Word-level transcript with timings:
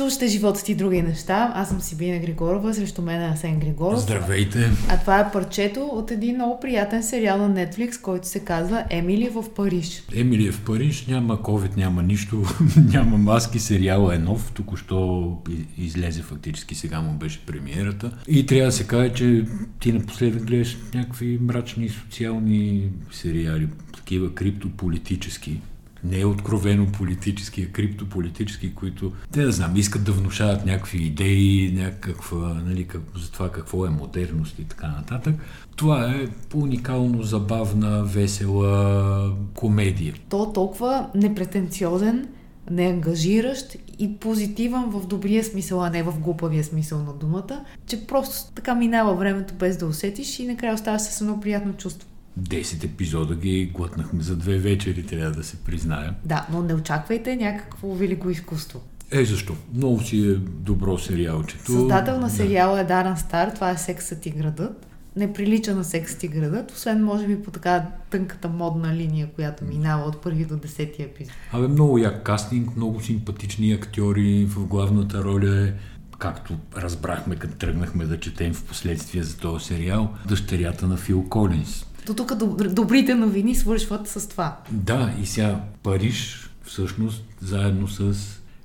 Слушате 0.00 0.28
живота 0.28 0.64
ти 0.64 0.74
други 0.74 1.02
неща. 1.02 1.52
Аз 1.54 1.68
съм 1.68 1.80
Сибина 1.80 2.18
Григорова, 2.18 2.74
срещу 2.74 3.02
мен 3.02 3.22
е 3.22 3.28
Асен 3.28 3.60
Григоров. 3.60 4.00
Здравейте! 4.00 4.70
А 4.88 5.00
това 5.00 5.20
е 5.20 5.32
парчето 5.32 5.80
от 5.80 6.10
един 6.10 6.34
много 6.34 6.60
приятен 6.60 7.02
сериал 7.02 7.48
на 7.48 7.54
Netflix, 7.54 8.00
който 8.00 8.28
се 8.28 8.40
казва 8.40 8.84
Емили 8.90 9.28
в 9.28 9.44
Париж. 9.56 10.02
Емили 10.14 10.46
е 10.46 10.52
в 10.52 10.60
Париж, 10.64 11.06
няма 11.06 11.38
COVID, 11.38 11.76
няма 11.76 12.02
нищо, 12.02 12.44
няма 12.92 13.18
маски, 13.18 13.58
сериал 13.58 14.10
е 14.12 14.18
нов, 14.18 14.52
току-що 14.52 15.36
излезе 15.78 16.22
фактически, 16.22 16.74
сега 16.74 17.00
му 17.00 17.12
беше 17.12 17.46
премиерата. 17.46 18.12
И 18.28 18.46
трябва 18.46 18.66
да 18.66 18.72
се 18.72 18.86
каже, 18.86 19.12
че 19.12 19.44
ти 19.80 19.92
напоследък 19.92 20.44
гледаш 20.44 20.76
някакви 20.94 21.38
мрачни 21.42 21.88
социални 21.88 22.88
сериали, 23.12 23.68
такива 23.96 24.34
криптополитически 24.34 25.60
не 26.04 26.20
е 26.20 26.26
откровено 26.26 26.86
политически, 26.86 27.62
а 27.62 27.72
криптополитически, 27.72 28.74
които, 28.74 29.12
те 29.32 29.42
да 29.42 29.52
знам, 29.52 29.76
искат 29.76 30.04
да 30.04 30.12
внушават 30.12 30.66
някакви 30.66 31.02
идеи, 31.02 31.72
някаква, 31.72 32.54
нали, 32.66 32.84
как, 32.84 33.02
за 33.16 33.30
това 33.30 33.52
какво 33.52 33.86
е 33.86 33.90
модерност 33.90 34.58
и 34.58 34.64
така 34.64 34.88
нататък. 34.88 35.34
Това 35.76 36.10
е 36.10 36.28
уникално 36.54 37.22
забавна, 37.22 38.04
весела 38.04 39.32
комедия. 39.54 40.14
То 40.28 40.52
толкова 40.52 41.08
непретенциозен, 41.14 42.28
неангажиращ 42.70 43.76
и 43.98 44.16
позитивен 44.16 44.84
в 44.86 45.06
добрия 45.06 45.44
смисъл, 45.44 45.84
а 45.84 45.90
не 45.90 46.02
в 46.02 46.20
глупавия 46.20 46.64
смисъл 46.64 46.98
на 47.02 47.12
думата, 47.12 47.64
че 47.86 48.06
просто 48.06 48.52
така 48.54 48.74
минава 48.74 49.14
времето 49.14 49.54
без 49.54 49.76
да 49.76 49.86
усетиш 49.86 50.38
и 50.38 50.46
накрая 50.46 50.74
оставаш 50.74 51.02
с 51.02 51.20
едно 51.20 51.40
приятно 51.40 51.72
чувство. 51.72 52.08
10 52.40 52.84
епизода 52.84 53.34
ги 53.34 53.70
глътнахме 53.74 54.22
за 54.22 54.36
две 54.36 54.58
вечери, 54.58 55.06
трябва 55.06 55.30
да 55.30 55.44
се 55.44 55.56
признаем. 55.56 56.14
Да, 56.24 56.46
но 56.52 56.62
не 56.62 56.74
очаквайте 56.74 57.36
някакво 57.36 57.94
велико 57.94 58.30
изкуство. 58.30 58.80
Е, 59.10 59.24
защо? 59.24 59.56
Много 59.74 60.00
си 60.00 60.30
е 60.30 60.34
добро 60.34 60.98
сериалчето. 60.98 61.72
Създател 61.72 62.20
на 62.20 62.30
сериала 62.30 62.80
е 62.80 62.84
Даран 62.84 63.16
Стар, 63.16 63.50
това 63.54 63.70
е 63.70 63.76
Сексът 63.76 64.26
и 64.26 64.30
градът. 64.30 64.86
Не 65.16 65.32
прилича 65.32 65.74
на 65.74 65.84
Сексът 65.84 66.22
и 66.22 66.28
градът, 66.28 66.70
освен 66.70 67.04
може 67.04 67.26
би 67.26 67.42
по 67.42 67.50
така 67.50 67.86
тънката 68.10 68.48
модна 68.48 68.94
линия, 68.94 69.28
която 69.34 69.64
минава 69.64 70.04
от 70.04 70.22
първи 70.22 70.44
до 70.44 70.56
десетия 70.56 71.06
епизод. 71.06 71.34
Абе, 71.52 71.68
много 71.68 71.98
як 71.98 72.22
кастинг, 72.22 72.76
много 72.76 73.00
симпатични 73.00 73.72
актьори 73.72 74.44
в 74.44 74.66
главната 74.66 75.24
роля 75.24 75.66
е 75.66 75.72
както 76.18 76.56
разбрахме, 76.76 77.36
като 77.36 77.54
тръгнахме 77.54 78.04
да 78.04 78.20
четем 78.20 78.54
в 78.54 78.64
последствие 78.64 79.22
за 79.22 79.36
този 79.36 79.64
сериал, 79.64 80.14
дъщерята 80.28 80.86
на 80.86 80.96
Фил 80.96 81.24
Колинс. 81.28 81.86
До 82.06 82.14
тук 82.14 82.34
добрите 82.74 83.14
новини 83.14 83.54
свършват 83.54 84.08
с 84.08 84.28
това. 84.28 84.56
Да, 84.70 85.14
и 85.22 85.26
сега 85.26 85.60
Париж, 85.82 86.50
всъщност, 86.64 87.24
заедно 87.40 87.88
с 87.88 88.14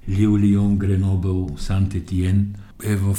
Лил 0.10 0.38
Лион, 0.38 0.78
Гренобъл, 0.78 1.50
Сант-Етиен, 1.58 2.46
е 2.84 2.96
в 2.96 3.18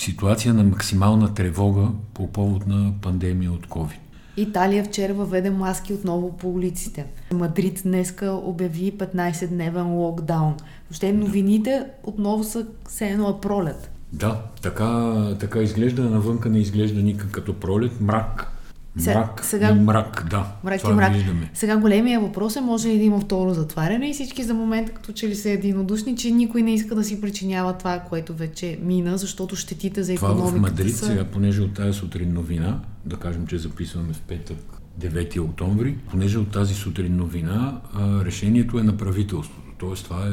ситуация 0.00 0.54
на 0.54 0.64
максимална 0.64 1.34
тревога 1.34 1.88
по 2.14 2.32
повод 2.32 2.66
на 2.66 2.92
пандемия 3.02 3.52
от 3.52 3.66
COVID. 3.66 3.98
Италия 4.36 4.84
вчера 4.84 5.14
въведе 5.14 5.50
маски 5.50 5.92
отново 5.92 6.36
по 6.36 6.50
улиците. 6.50 7.06
Мадрид 7.32 7.80
днеска 7.84 8.30
обяви 8.30 8.92
15-дневен 8.98 9.94
локдаун. 9.94 10.54
Въобще 10.90 11.12
новините 11.12 11.84
отново 12.04 12.44
са 12.44 12.66
все 12.88 13.08
едно 13.08 13.28
е 13.28 13.40
пролет. 13.40 13.90
Да, 14.12 14.42
така, 14.62 15.14
така 15.40 15.58
изглежда, 15.58 16.02
навънка 16.02 16.48
не 16.48 16.58
изглежда 16.58 17.02
никак 17.02 17.30
като 17.30 17.54
пролет, 17.54 18.00
мрак, 18.00 18.52
Мрак 18.96 19.44
сега, 19.44 19.70
и 19.70 19.74
мрак, 19.74 20.26
да. 20.30 20.46
Мрак 20.64 20.80
това 20.80 20.92
и 20.92 20.96
мрак. 20.96 21.12
Виждаме. 21.12 21.50
Сега 21.54 21.76
големия 21.76 22.20
въпрос 22.20 22.56
е, 22.56 22.60
може 22.60 22.88
ли 22.88 22.98
да 22.98 23.04
има 23.04 23.20
второ 23.20 23.54
затваряне 23.54 24.10
и 24.10 24.12
всички 24.12 24.42
за 24.42 24.54
момента 24.54 24.92
като 24.92 25.12
че 25.12 25.28
ли 25.28 25.34
са 25.34 25.50
единодушни, 25.50 26.16
че 26.16 26.30
никой 26.30 26.62
не 26.62 26.74
иска 26.74 26.94
да 26.94 27.04
си 27.04 27.20
причинява 27.20 27.78
това, 27.78 27.98
което 27.98 28.34
вече 28.34 28.78
мина, 28.82 29.18
защото 29.18 29.56
щетите 29.56 30.02
за 30.02 30.12
економиката 30.12 30.48
Това 30.48 30.58
в 30.58 30.60
Мадрид 30.60 30.96
са... 30.96 31.06
сега, 31.06 31.24
понеже 31.24 31.62
от 31.62 31.74
тази 31.74 31.98
сутрин 31.98 32.32
новина, 32.32 32.80
да 33.04 33.16
кажем, 33.16 33.46
че 33.46 33.58
записваме 33.58 34.12
в 34.12 34.20
петък 34.20 34.58
9 35.00 35.40
октомври, 35.40 35.96
понеже 36.10 36.38
от 36.38 36.50
тази 36.50 36.74
сутрин 36.74 37.16
новина, 37.16 37.80
решението 38.24 38.78
е 38.78 38.82
на 38.82 38.96
правителството. 38.96 39.72
Тоест 39.78 40.04
това 40.04 40.26
е 40.26 40.32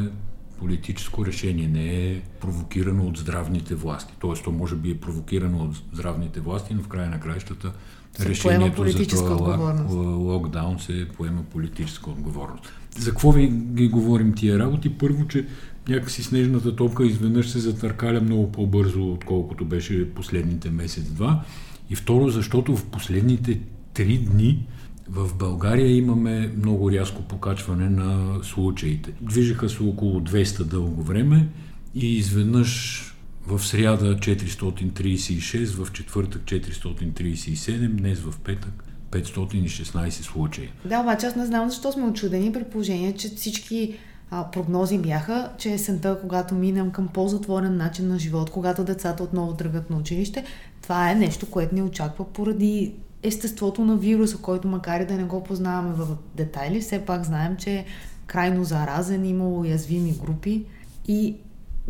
политическо 0.59 1.25
решение, 1.25 1.67
не 1.67 2.07
е 2.07 2.21
провокирано 2.41 3.05
от 3.05 3.17
здравните 3.17 3.75
власти. 3.75 4.13
Тоест, 4.19 4.43
то 4.43 4.51
може 4.51 4.75
би 4.75 4.91
е 4.91 4.99
провокирано 4.99 5.57
от 5.57 5.81
здравните 5.93 6.39
власти, 6.39 6.73
но 6.73 6.83
в 6.83 6.87
края 6.87 7.09
на 7.09 7.19
краищата 7.19 7.71
се 8.17 8.29
решението 8.29 8.87
за 8.89 9.25
това 9.25 9.85
локдаун 10.05 10.79
се 10.79 11.07
поема 11.17 11.43
политическа 11.43 12.09
отговорност. 12.09 12.73
За 12.97 13.09
какво 13.09 13.31
ви 13.31 13.47
ги 13.47 13.87
говорим 13.87 14.33
тия 14.33 14.59
работи? 14.59 14.89
Първо, 14.89 15.27
че 15.27 15.45
някакси 15.89 16.23
снежната 16.23 16.75
топка 16.75 17.05
изведнъж 17.05 17.49
се 17.49 17.59
затъркаля 17.59 18.21
много 18.21 18.51
по-бързо, 18.51 19.11
отколкото 19.13 19.65
беше 19.65 20.09
последните 20.09 20.69
месец-два. 20.69 21.43
И 21.89 21.95
второ, 21.95 22.29
защото 22.29 22.75
в 22.75 22.85
последните 22.85 23.59
три 23.93 24.17
дни 24.17 24.67
в 25.09 25.35
България 25.35 25.97
имаме 25.97 26.51
много 26.57 26.91
рязко 26.91 27.21
покачване 27.21 27.89
на 27.89 28.39
случаите. 28.43 29.11
Движиха 29.21 29.69
се 29.69 29.83
около 29.83 30.19
200 30.19 30.63
дълго 30.63 31.03
време 31.03 31.47
и 31.95 32.17
изведнъж 32.17 33.03
в 33.49 33.65
сряда 33.65 34.15
436, 34.15 35.65
в 35.65 35.91
четвъртък 35.91 36.41
437, 36.41 37.87
днес 37.87 38.19
в 38.19 38.39
петък 38.39 38.83
516 39.11 40.09
случаи. 40.09 40.69
Да, 40.85 40.99
обаче 40.99 41.25
аз 41.25 41.35
не 41.35 41.45
знам 41.45 41.69
защо 41.69 41.91
сме 41.91 42.03
очудени 42.03 42.53
при 42.53 42.63
положение, 42.63 43.13
че 43.13 43.29
всички 43.29 43.95
а, 44.31 44.51
прогнози 44.51 44.97
бяха, 44.97 45.49
че 45.57 45.73
есента, 45.73 46.17
когато 46.21 46.55
минем 46.55 46.91
към 46.91 47.07
по-затворен 47.07 47.77
начин 47.77 48.07
на 48.07 48.19
живот, 48.19 48.49
когато 48.49 48.83
децата 48.83 49.23
отново 49.23 49.53
тръгат 49.53 49.89
на 49.89 49.97
училище, 49.97 50.43
това 50.81 51.11
е 51.11 51.15
нещо, 51.15 51.45
което 51.45 51.75
ни 51.75 51.81
очаква 51.81 52.25
поради 52.25 52.93
естеството 53.23 53.85
на 53.85 53.97
вируса, 53.97 54.37
който 54.37 54.67
макар 54.67 54.99
и 54.99 55.05
да 55.05 55.13
не 55.13 55.23
го 55.23 55.43
познаваме 55.43 55.93
в 55.93 56.07
детайли, 56.35 56.81
все 56.81 57.05
пак 57.05 57.23
знаем, 57.23 57.57
че 57.57 57.71
е 57.71 57.85
крайно 58.27 58.63
заразен, 58.63 59.25
има 59.25 59.49
уязвими 59.49 60.11
групи 60.11 60.65
и 61.07 61.35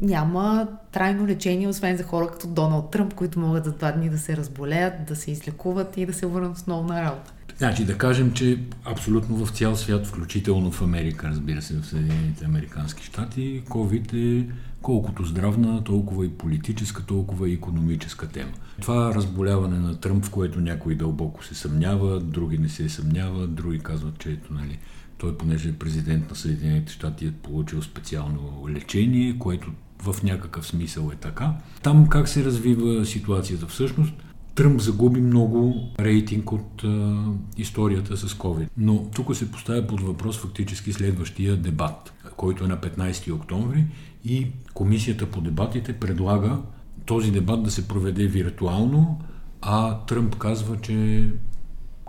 няма 0.01 0.67
трайно 0.91 1.27
лечение, 1.27 1.67
освен 1.67 1.97
за 1.97 2.03
хора 2.03 2.27
като 2.27 2.47
Доналд 2.47 2.91
Тръмп, 2.91 3.13
които 3.13 3.39
могат 3.39 3.65
за 3.65 3.71
два 3.71 3.91
дни 3.91 4.09
да 4.09 4.17
се 4.17 4.37
разболеят, 4.37 4.93
да 5.07 5.15
се 5.15 5.31
излекуват 5.31 5.97
и 5.97 6.05
да 6.05 6.13
се 6.13 6.25
върнат 6.25 6.57
отново 6.57 6.87
на 6.87 7.01
работа. 7.01 7.33
Значи 7.57 7.85
да 7.85 7.97
кажем, 7.97 8.33
че 8.33 8.59
абсолютно 8.85 9.45
в 9.45 9.51
цял 9.51 9.75
свят, 9.75 10.07
включително 10.07 10.71
в 10.71 10.81
Америка, 10.81 11.27
разбира 11.27 11.61
се, 11.61 11.73
в 11.73 11.85
Съединените 11.85 12.45
Американски 12.45 13.03
щати, 13.03 13.63
COVID 13.69 14.13
е 14.13 14.49
колкото 14.81 15.23
здравна, 15.23 15.83
толкова 15.83 16.25
и 16.25 16.29
политическа, 16.29 17.05
толкова 17.05 17.49
и 17.49 17.53
економическа 17.53 18.27
тема. 18.27 18.51
Това 18.81 19.13
разболяване 19.15 19.79
на 19.79 19.99
Тръмп, 19.99 20.25
в 20.25 20.29
което 20.29 20.61
някои 20.61 20.95
дълбоко 20.95 21.45
се 21.45 21.55
съмняват, 21.55 22.29
други 22.29 22.57
не 22.57 22.69
се 22.69 22.89
съмняват, 22.89 23.55
други 23.55 23.79
казват, 23.79 24.19
че 24.19 24.31
ето, 24.31 24.53
нали, 24.53 24.79
той, 25.17 25.37
понеже 25.37 25.69
е 25.69 25.73
президент 25.73 26.29
на 26.29 26.35
Съединените 26.35 26.91
щати, 26.91 27.25
е 27.25 27.31
получил 27.31 27.81
специално 27.81 28.65
лечение, 28.69 29.39
което 29.39 29.71
в 30.03 30.23
някакъв 30.23 30.67
смисъл 30.67 31.11
е 31.13 31.15
така. 31.15 31.53
Там 31.83 32.07
как 32.07 32.29
се 32.29 32.43
развива 32.45 33.05
ситуацията 33.05 33.67
всъщност? 33.67 34.13
Тръмп 34.55 34.81
загуби 34.81 35.21
много 35.21 35.75
рейтинг 35.99 36.51
от 36.51 36.83
а, 36.83 37.23
историята 37.57 38.17
с 38.17 38.33
COVID. 38.33 38.67
Но 38.77 39.03
тук 39.15 39.35
се 39.35 39.51
поставя 39.51 39.87
под 39.87 40.01
въпрос 40.01 40.37
фактически 40.37 40.93
следващия 40.93 41.57
дебат, 41.57 42.13
който 42.37 42.63
е 42.63 42.67
на 42.67 42.77
15 42.77 43.33
октомври 43.33 43.85
и 44.25 44.47
комисията 44.73 45.25
по 45.25 45.41
дебатите 45.41 45.93
предлага 45.93 46.57
този 47.05 47.31
дебат 47.31 47.63
да 47.63 47.71
се 47.71 47.87
проведе 47.87 48.27
виртуално, 48.27 49.21
а 49.61 49.97
Тръмп 49.97 50.35
казва, 50.35 50.77
че 50.81 51.27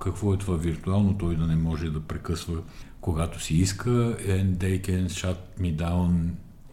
какво 0.03 0.35
е 0.35 0.39
това 0.39 0.57
виртуално, 0.57 1.19
той 1.19 1.37
да 1.37 1.47
не 1.47 1.57
може 1.57 1.91
да 1.91 2.01
прекъсва 2.01 2.55
когато 3.01 3.43
си 3.43 3.55
иска 3.55 3.91
and 4.19 4.57
they 4.57 4.81
can 4.81 5.09
shut 5.09 5.37
me 5.61 5.77
down 5.77 6.13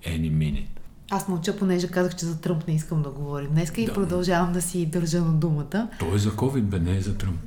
any 0.05 0.31
minute. 0.31 0.76
Аз 1.11 1.27
мълча, 1.27 1.57
понеже 1.57 1.87
казах, 1.87 2.15
че 2.15 2.25
за 2.25 2.37
Тръмп 2.41 2.67
не 2.67 2.75
искам 2.75 3.01
да 3.01 3.09
говорим 3.09 3.49
днес 3.51 3.71
и 3.77 3.85
да. 3.85 3.93
продължавам 3.93 4.53
да 4.53 4.61
си 4.61 4.85
държа 4.85 5.21
на 5.21 5.33
думата. 5.33 5.87
Той 5.99 6.15
е 6.15 6.17
за 6.17 6.31
COVID, 6.31 6.61
бе, 6.61 6.79
не 6.79 6.97
е 6.97 7.01
за 7.01 7.17
Тръмп. 7.17 7.39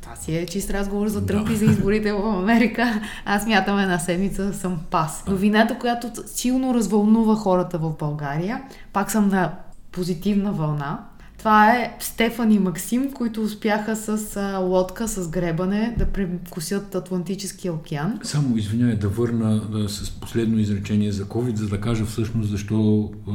Това 0.00 0.16
си 0.16 0.36
е 0.36 0.46
чист 0.46 0.70
разговор 0.70 1.08
за 1.08 1.26
Тръмп 1.26 1.46
да. 1.46 1.52
и 1.52 1.56
за 1.56 1.64
изборите 1.64 2.12
в 2.12 2.38
Америка. 2.38 3.00
Аз 3.24 3.46
мятам 3.46 3.78
една 3.78 3.98
седмица 3.98 4.54
съм 4.54 4.80
пас. 4.90 5.24
Новината, 5.28 5.78
която 5.78 6.10
силно 6.26 6.74
развълнува 6.74 7.36
хората 7.36 7.78
в 7.78 7.92
България, 7.98 8.62
пак 8.92 9.10
съм 9.10 9.28
на 9.28 9.52
позитивна 9.92 10.52
вълна, 10.52 10.98
това 11.42 11.72
е 11.72 11.96
Стефан 12.00 12.52
и 12.52 12.58
Максим, 12.58 13.12
които 13.12 13.42
успяха 13.42 13.96
с 13.96 14.36
а, 14.36 14.58
лодка, 14.58 15.08
с 15.08 15.28
гребане 15.28 15.94
да 15.98 16.06
прекусят 16.06 16.94
Атлантическия 16.94 17.72
океан. 17.72 18.20
Само 18.22 18.56
извинявай 18.56 18.96
да 18.96 19.08
върна 19.08 19.60
да, 19.60 19.88
с 19.88 20.10
последно 20.10 20.58
изречение 20.58 21.12
за 21.12 21.24
COVID, 21.24 21.54
за 21.54 21.68
да 21.68 21.80
кажа 21.80 22.04
всъщност 22.04 22.50
защо 22.50 23.10
а, 23.28 23.32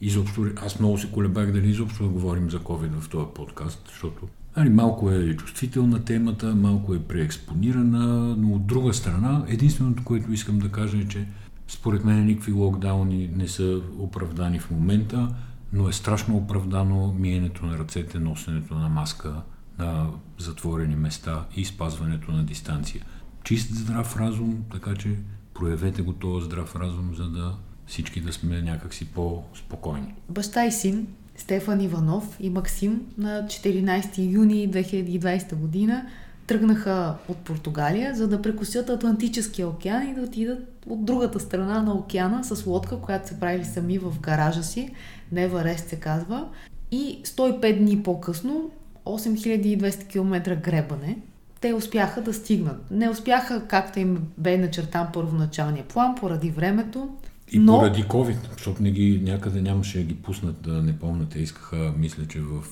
изобщо, 0.00 0.46
аз 0.66 0.78
много 0.78 0.98
се 0.98 1.10
колебах 1.10 1.52
дали 1.52 1.70
изобщо 1.70 2.02
да 2.02 2.08
говорим 2.08 2.50
за 2.50 2.58
COVID 2.58 3.00
в 3.00 3.08
този 3.08 3.26
подкаст, 3.34 3.82
защото 3.88 4.22
Али, 4.54 4.70
малко 4.70 5.10
е 5.10 5.36
чувствителна 5.36 6.04
темата, 6.04 6.54
малко 6.54 6.94
е 6.94 6.98
преекспонирана, 6.98 8.36
но 8.36 8.54
от 8.54 8.66
друга 8.66 8.94
страна, 8.94 9.44
единственото, 9.48 10.04
което 10.04 10.32
искам 10.32 10.58
да 10.58 10.68
кажа 10.68 10.98
е, 10.98 11.08
че 11.08 11.26
Според 11.68 12.04
мен 12.04 12.26
никакви 12.26 12.52
локдауни 12.52 13.30
не 13.36 13.48
са 13.48 13.80
оправдани 13.98 14.58
в 14.58 14.70
момента, 14.70 15.28
но 15.72 15.88
е 15.88 15.92
страшно 15.92 16.36
оправдано 16.36 17.14
миенето 17.18 17.66
на 17.66 17.78
ръцете, 17.78 18.18
носенето 18.18 18.74
на 18.74 18.88
маска 18.88 19.42
на 19.78 20.10
затворени 20.38 20.96
места 20.96 21.44
и 21.56 21.64
спазването 21.64 22.32
на 22.32 22.44
дистанция. 22.44 23.04
Чист 23.44 23.74
здрав 23.74 24.16
разум, 24.16 24.64
така 24.72 24.94
че 24.94 25.18
проявете 25.54 26.02
го 26.02 26.12
този 26.12 26.46
здрав 26.46 26.76
разум, 26.76 27.14
за 27.14 27.28
да 27.28 27.54
всички 27.86 28.20
да 28.20 28.32
сме 28.32 28.62
някакси 28.62 29.04
по-спокойни. 29.04 30.14
Баща 30.28 30.66
и 30.66 30.72
син, 30.72 31.06
Стефан 31.36 31.80
Иванов 31.80 32.36
и 32.40 32.50
Максим 32.50 33.00
на 33.18 33.46
14 33.46 34.32
юни 34.32 34.70
2020 34.70 35.54
година 35.54 36.06
тръгнаха 36.46 37.14
от 37.28 37.36
Португалия, 37.36 38.14
за 38.14 38.28
да 38.28 38.42
прекусят 38.42 38.90
Атлантическия 38.90 39.68
океан 39.68 40.08
и 40.10 40.14
да 40.14 40.22
отидат 40.22 40.82
от 40.86 41.04
другата 41.04 41.40
страна 41.40 41.82
на 41.82 41.94
океана 41.94 42.44
с 42.44 42.66
лодка, 42.66 43.00
която 43.00 43.28
се 43.28 43.40
правили 43.40 43.64
сами 43.64 43.98
в 43.98 44.20
гаража 44.20 44.62
си. 44.62 44.90
Неварест 45.34 45.88
се 45.88 45.96
казва. 45.96 46.48
И 46.90 47.20
105 47.24 47.78
дни 47.78 48.02
по-късно, 48.02 48.70
8200 49.06 50.06
км 50.06 50.56
гребане, 50.56 51.18
те 51.60 51.74
успяха 51.74 52.22
да 52.22 52.34
стигнат. 52.34 52.90
Не 52.90 53.08
успяха, 53.08 53.66
както 53.68 54.00
им 54.00 54.18
бе 54.38 54.58
начертан 54.58 55.08
първоначалния 55.12 55.84
план, 55.84 56.14
поради 56.14 56.50
времето. 56.50 57.08
И 57.52 57.58
но... 57.58 57.78
поради 57.78 58.04
COVID, 58.04 58.36
защото 58.52 58.82
не 58.82 58.90
ги, 58.90 59.20
някъде 59.24 59.60
нямаше 59.60 59.98
да 59.98 60.04
ги 60.04 60.14
пуснат, 60.14 60.62
да 60.62 60.82
не 60.82 60.98
помня, 60.98 61.26
те 61.28 61.38
искаха, 61.38 61.92
мисля, 61.98 62.26
че 62.28 62.40
в... 62.40 62.62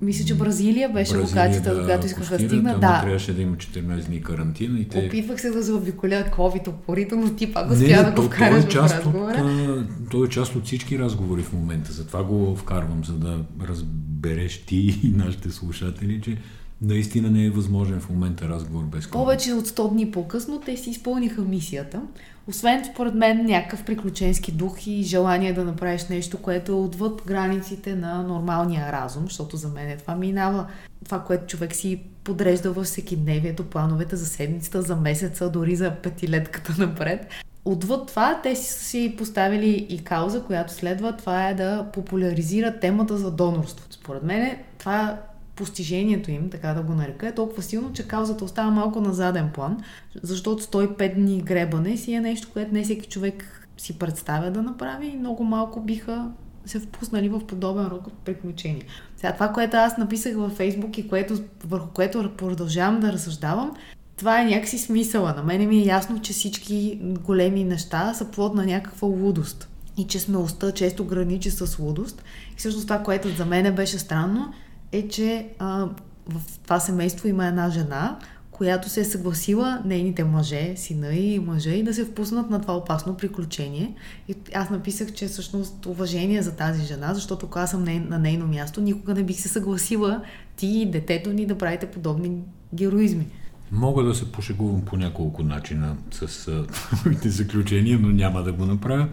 Мисля, 0.00 0.24
че 0.24 0.34
Бразилия 0.34 0.88
беше 0.88 1.14
Бразилия 1.14 1.42
локацията, 1.42 1.74
да 1.74 1.84
която 1.84 2.06
искаха 2.06 2.38
да 2.38 2.48
стигнат. 2.48 2.80
Да. 2.80 3.00
трябваше 3.02 3.34
да 3.34 3.42
има 3.42 3.56
14 3.56 4.06
дни 4.06 4.22
карантина 4.22 4.80
и 4.80 4.88
те... 4.88 5.06
Опитвах 5.06 5.40
се 5.40 5.50
да 5.50 5.62
заобиколя 5.62 6.24
COVID 6.36 6.68
опорито, 6.68 7.16
но 7.16 7.34
ти 7.34 7.52
пак 7.52 7.70
успя 7.70 8.04
да 8.04 8.10
го 8.10 8.22
вкараш 8.22 8.64
е 8.64 8.68
част 8.68 8.94
в 8.94 8.98
разговора. 8.98 9.34
От, 9.34 10.10
той 10.10 10.26
е 10.26 10.30
част 10.30 10.56
от 10.56 10.66
всички 10.66 10.98
разговори 10.98 11.42
в 11.42 11.52
момента, 11.52 11.92
затова 11.92 12.24
го 12.24 12.56
вкарвам, 12.56 13.04
за 13.04 13.12
да 13.12 13.38
разбереш 13.68 14.58
ти 14.58 15.00
и 15.02 15.08
нашите 15.16 15.50
слушатели, 15.50 16.20
че 16.20 16.36
наистина 16.82 17.30
не 17.30 17.44
е 17.44 17.50
възможен 17.50 18.00
в 18.00 18.10
момента 18.10 18.48
разговор 18.48 18.84
без 18.84 19.06
COVID. 19.06 19.12
Повече 19.12 19.52
от 19.52 19.68
100 19.68 19.92
дни 19.92 20.10
по-късно 20.10 20.60
те 20.60 20.76
си 20.76 20.90
изпълниха 20.90 21.42
мисията. 21.42 22.02
Освен, 22.48 22.84
според 22.92 23.14
мен, 23.14 23.46
някакъв 23.46 23.84
приключенски 23.84 24.52
дух 24.52 24.86
и 24.86 25.02
желание 25.02 25.52
да 25.52 25.64
направиш 25.64 26.08
нещо, 26.08 26.38
което 26.38 26.72
е 26.72 26.74
отвъд 26.74 27.22
границите 27.26 27.94
на 27.94 28.22
нормалния 28.22 28.92
разум, 28.92 29.24
защото 29.24 29.56
за 29.56 29.68
мен 29.68 29.90
е 29.90 29.96
това 29.96 30.14
минава 30.14 30.66
това, 31.04 31.20
което 31.20 31.46
човек 31.46 31.74
си 31.74 32.00
подрежда 32.24 32.72
във 32.72 32.86
всеки 32.86 33.16
дневието, 33.16 33.64
плановете 33.64 34.16
за 34.16 34.26
седмицата, 34.26 34.82
за 34.82 34.96
месеца, 34.96 35.50
дори 35.50 35.76
за 35.76 35.90
петилетката 35.90 36.74
напред. 36.78 37.26
Отвъд 37.64 38.06
това, 38.06 38.40
те 38.42 38.56
си, 38.56 38.84
си 38.84 39.14
поставили 39.18 39.86
и 39.88 40.04
кауза, 40.04 40.42
която 40.42 40.72
следва, 40.72 41.16
това 41.16 41.48
е 41.48 41.54
да 41.54 41.86
популяризират 41.92 42.80
темата 42.80 43.18
за 43.18 43.30
донорство. 43.30 43.86
Според 43.90 44.22
мен, 44.22 44.58
това 44.78 45.18
постижението 45.58 46.30
им, 46.30 46.50
така 46.50 46.74
да 46.74 46.82
го 46.82 46.94
нарека, 46.94 47.28
е 47.28 47.34
толкова 47.34 47.62
силно, 47.62 47.92
че 47.92 48.08
каузата 48.08 48.44
остава 48.44 48.70
малко 48.70 49.00
на 49.00 49.12
заден 49.12 49.50
план, 49.54 49.80
защото 50.22 50.62
105 50.62 51.14
дни 51.14 51.42
гребане 51.42 51.96
си 51.96 52.12
е 52.12 52.20
нещо, 52.20 52.48
което 52.52 52.74
не 52.74 52.84
всеки 52.84 53.08
човек 53.08 53.68
си 53.78 53.98
представя 53.98 54.50
да 54.50 54.62
направи 54.62 55.06
и 55.06 55.16
много 55.16 55.44
малко 55.44 55.80
биха 55.80 56.30
се 56.66 56.80
впуснали 56.80 57.28
в 57.28 57.46
подобен 57.46 57.86
род 57.86 58.06
от 58.06 58.12
приключения. 58.12 58.84
Сега 59.16 59.32
това, 59.32 59.48
което 59.48 59.76
аз 59.76 59.98
написах 59.98 60.36
във 60.36 60.52
Фейсбук 60.52 60.98
и 60.98 61.08
което, 61.08 61.34
върху 61.64 61.88
което 61.88 62.30
продължавам 62.36 63.00
да 63.00 63.12
разсъждавам, 63.12 63.76
това 64.16 64.40
е 64.40 64.44
някакси 64.44 64.78
смисъла. 64.78 65.34
На 65.36 65.42
мене 65.42 65.66
ми 65.66 65.78
е 65.78 65.86
ясно, 65.86 66.20
че 66.20 66.32
всички 66.32 67.00
големи 67.02 67.64
неща 67.64 68.14
са 68.14 68.24
плод 68.24 68.54
на 68.54 68.66
някаква 68.66 69.08
лудост. 69.08 69.68
И 69.96 70.06
че 70.06 70.18
смелостта 70.18 70.72
често 70.72 71.04
граничи 71.04 71.50
с 71.50 71.78
лудост. 71.78 72.22
И 72.52 72.56
всъщност 72.56 72.86
това, 72.86 73.02
което 73.02 73.28
за 73.28 73.44
мен 73.44 73.74
беше 73.74 73.98
странно, 73.98 74.52
е, 74.92 75.08
че 75.08 75.48
а, 75.58 75.88
в 76.28 76.40
това 76.64 76.80
семейство 76.80 77.28
има 77.28 77.46
една 77.46 77.70
жена, 77.70 78.18
която 78.58 78.88
се 78.88 79.00
е 79.00 79.04
съгласила 79.04 79.82
нейните 79.84 80.24
мъже, 80.24 80.72
сина 80.76 81.14
и 81.14 81.38
мъжа 81.38 81.70
и 81.70 81.82
да 81.82 81.94
се 81.94 82.04
впуснат 82.04 82.50
на 82.50 82.60
това 82.60 82.76
опасно 82.76 83.16
приключение. 83.16 83.94
И 84.28 84.34
аз 84.54 84.70
написах, 84.70 85.12
че 85.12 85.26
всъщност 85.26 85.86
уважение 85.86 86.42
за 86.42 86.56
тази 86.56 86.86
жена, 86.86 87.14
защото 87.14 87.46
ако 87.46 87.58
аз 87.58 87.70
съм 87.70 87.84
на 87.84 88.18
нейно 88.18 88.46
място, 88.46 88.80
никога 88.80 89.14
не 89.14 89.22
бих 89.22 89.40
се 89.40 89.48
съгласила 89.48 90.22
ти 90.56 90.66
и 90.66 90.90
детето 90.90 91.32
ни 91.32 91.46
да 91.46 91.58
правите 91.58 91.86
подобни 91.86 92.30
героизми. 92.74 93.26
Мога 93.72 94.02
да 94.02 94.14
се 94.14 94.32
пошегувам 94.32 94.80
по 94.80 94.96
няколко 94.96 95.42
начина 95.42 95.96
с 96.10 96.26
твоите 96.66 97.28
заключения, 97.28 97.98
но 97.98 98.08
няма 98.08 98.42
да 98.42 98.52
го 98.52 98.66
направя. 98.66 99.08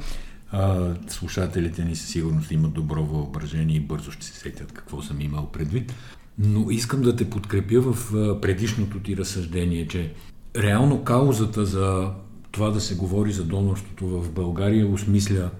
А, 0.52 0.94
слушателите 1.08 1.86
ни 1.86 1.96
със 1.96 2.10
сигурност 2.10 2.52
имат 2.52 2.74
добро 2.74 3.04
въображение 3.06 3.76
и 3.76 3.80
бързо 3.80 4.12
ще 4.12 4.26
се 4.26 4.34
сетят 4.34 4.72
какво 4.72 5.02
съм 5.02 5.22
имал 5.22 5.52
предвид. 5.52 5.94
Но 6.38 6.72
искам 6.72 7.02
да 7.02 7.16
те 7.16 7.30
подкрепя 7.30 7.82
в 7.82 8.12
предишното 8.42 9.00
ти 9.00 9.18
разсъждение, 9.18 9.88
че 9.88 10.14
реално 10.56 11.04
каузата 11.04 11.66
за 11.66 12.12
това 12.52 12.70
да 12.70 12.82
се 12.82 12.96
говори 12.96 13.32
за 13.32 13.44
донорството 13.44 14.08
в 14.08 14.32
България 14.32 14.88
осмисля 14.88 15.52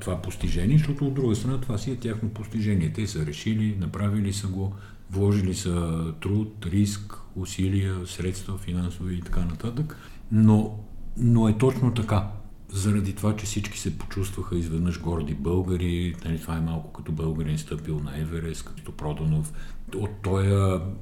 това 0.00 0.22
постижение, 0.22 0.78
защото 0.78 1.06
от 1.06 1.14
друга 1.14 1.36
страна 1.36 1.60
това 1.60 1.78
си 1.78 1.90
е 1.90 1.96
тяхно 1.96 2.28
постижение. 2.28 2.92
Те 2.92 3.06
са 3.06 3.26
решили, 3.26 3.76
направили 3.80 4.32
са 4.32 4.46
го, 4.46 4.74
вложили 5.10 5.54
са 5.54 6.04
труд, 6.20 6.66
риск, 6.66 7.14
усилия, 7.36 7.94
средства, 8.06 8.58
финансови 8.58 9.14
и 9.14 9.20
така 9.20 9.40
нататък. 9.40 9.96
Но, 10.32 10.78
но 11.16 11.48
е 11.48 11.58
точно 11.58 11.94
така 11.94 12.26
заради 12.72 13.14
това, 13.14 13.36
че 13.36 13.46
всички 13.46 13.78
се 13.78 13.98
почувстваха 13.98 14.58
изведнъж 14.58 15.00
горди 15.00 15.34
българи. 15.34 16.14
Нали, 16.24 16.40
това 16.40 16.56
е 16.56 16.60
малко 16.60 16.92
като 16.92 17.12
българин 17.12 17.58
стъпил 17.58 18.00
на 18.00 18.18
Еверест, 18.18 18.64
като 18.64 18.92
Проданов. 18.92 19.52
От 19.96 20.10
този 20.22 20.48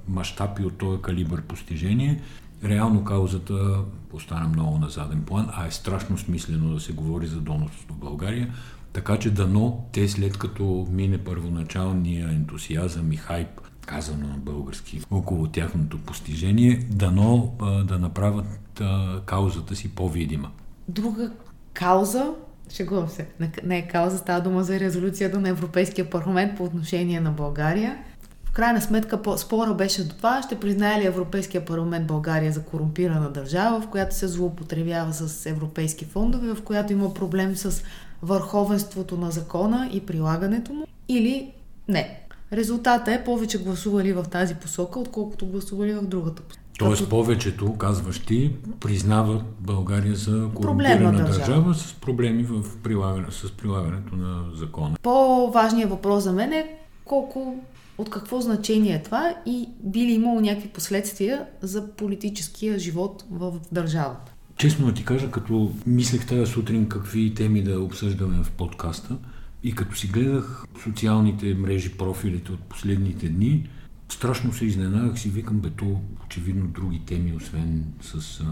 мащаб 0.08 0.58
и 0.58 0.64
от 0.64 0.78
този 0.78 1.02
калибър 1.02 1.42
постижение, 1.42 2.22
реално 2.64 3.04
каузата 3.04 3.78
остана 4.12 4.48
много 4.48 4.78
на 4.78 4.88
заден 4.88 5.22
план, 5.22 5.48
а 5.52 5.66
е 5.66 5.70
страшно 5.70 6.18
смислено 6.18 6.74
да 6.74 6.80
се 6.80 6.92
говори 6.92 7.26
за 7.26 7.40
донорството 7.40 7.94
в 7.94 7.98
България. 7.98 8.54
Така 8.92 9.18
че 9.18 9.30
дано 9.30 9.84
те 9.92 10.08
след 10.08 10.38
като 10.38 10.86
мине 10.90 11.18
първоначалния 11.18 12.28
ентусиазъм 12.28 13.12
и 13.12 13.16
хайп, 13.16 13.48
казано 13.86 14.28
на 14.28 14.36
български, 14.36 15.00
около 15.10 15.46
тяхното 15.46 15.98
постижение, 15.98 16.86
дано 16.90 17.52
да 17.84 17.98
направят 17.98 18.82
каузата 19.26 19.76
си 19.76 19.88
по-видима. 19.88 20.50
Друга 20.88 21.32
кауза, 21.76 22.32
шегувам 22.70 23.08
се, 23.08 23.26
не 23.64 23.78
е 23.78 23.88
кауза, 23.88 24.18
става 24.18 24.40
дума 24.40 24.64
за 24.64 24.80
резолюцията 24.80 25.40
на 25.40 25.48
Европейския 25.48 26.10
парламент 26.10 26.56
по 26.56 26.64
отношение 26.64 27.20
на 27.20 27.30
България. 27.30 27.98
В 28.44 28.52
крайна 28.52 28.80
сметка 28.80 29.38
спора 29.38 29.74
беше 29.74 30.04
до 30.04 30.14
това, 30.14 30.42
ще 30.42 30.60
признае 30.60 31.00
ли 31.00 31.06
Европейския 31.06 31.64
парламент 31.64 32.06
България 32.06 32.52
за 32.52 32.62
корумпирана 32.62 33.30
държава, 33.30 33.80
в 33.80 33.88
която 33.88 34.14
се 34.14 34.28
злоупотребява 34.28 35.12
с 35.12 35.46
европейски 35.46 36.04
фондове, 36.04 36.54
в 36.54 36.62
която 36.62 36.92
има 36.92 37.14
проблем 37.14 37.56
с 37.56 37.82
върховенството 38.22 39.16
на 39.16 39.30
закона 39.30 39.90
и 39.92 40.06
прилагането 40.06 40.72
му, 40.72 40.86
или 41.08 41.52
не. 41.88 42.20
Резултата 42.52 43.12
е 43.12 43.24
повече 43.24 43.58
гласували 43.58 44.12
в 44.12 44.24
тази 44.30 44.54
посока, 44.54 45.00
отколкото 45.00 45.46
гласували 45.46 45.94
в 45.94 46.06
другата 46.06 46.42
посока. 46.42 46.65
Тоест 46.78 47.02
Като... 47.02 47.10
повечето, 47.10 47.76
казваш 47.76 48.18
ти, 48.18 48.52
признават 48.80 49.42
България 49.60 50.14
за 50.14 50.48
корумпирана 50.54 51.12
държава. 51.12 51.38
държава 51.38 51.74
с 51.74 51.94
проблеми 51.94 52.42
в 52.42 52.62
прилагане, 52.82 53.26
с 53.30 53.52
прилагането 53.52 54.16
на 54.16 54.44
закона. 54.54 54.96
По-важният 55.02 55.90
въпрос 55.90 56.24
за 56.24 56.32
мен 56.32 56.52
е 56.52 56.78
колко, 57.04 57.64
от 57.98 58.10
какво 58.10 58.40
значение 58.40 58.94
е 58.94 59.02
това 59.02 59.34
и 59.46 59.68
би 59.82 60.00
ли 60.00 60.12
имало 60.12 60.40
някакви 60.40 60.68
последствия 60.68 61.46
за 61.62 61.88
политическия 61.88 62.78
живот 62.78 63.24
в 63.30 63.52
държавата. 63.72 64.32
Честно 64.56 64.86
да 64.86 64.94
ти 64.94 65.04
кажа, 65.04 65.30
като 65.30 65.72
мислех 65.86 66.26
тази 66.26 66.52
сутрин 66.52 66.88
какви 66.88 67.34
теми 67.34 67.62
да 67.62 67.80
обсъждаме 67.80 68.44
в 68.44 68.50
подкаста 68.50 69.16
и 69.62 69.74
като 69.74 69.96
си 69.96 70.06
гледах 70.06 70.64
социалните 70.84 71.54
мрежи, 71.54 71.92
профилите 71.92 72.52
от 72.52 72.60
последните 72.60 73.28
дни, 73.28 73.68
страшно 74.08 74.52
се 74.52 74.64
изненадах 74.64 75.18
си, 75.18 75.28
викам, 75.28 75.58
бе, 75.58 75.70
то 75.70 76.00
очевидно 76.24 76.66
други 76.66 77.00
теми, 77.06 77.36
освен 77.36 77.84
с 78.00 78.40
а, 78.40 78.44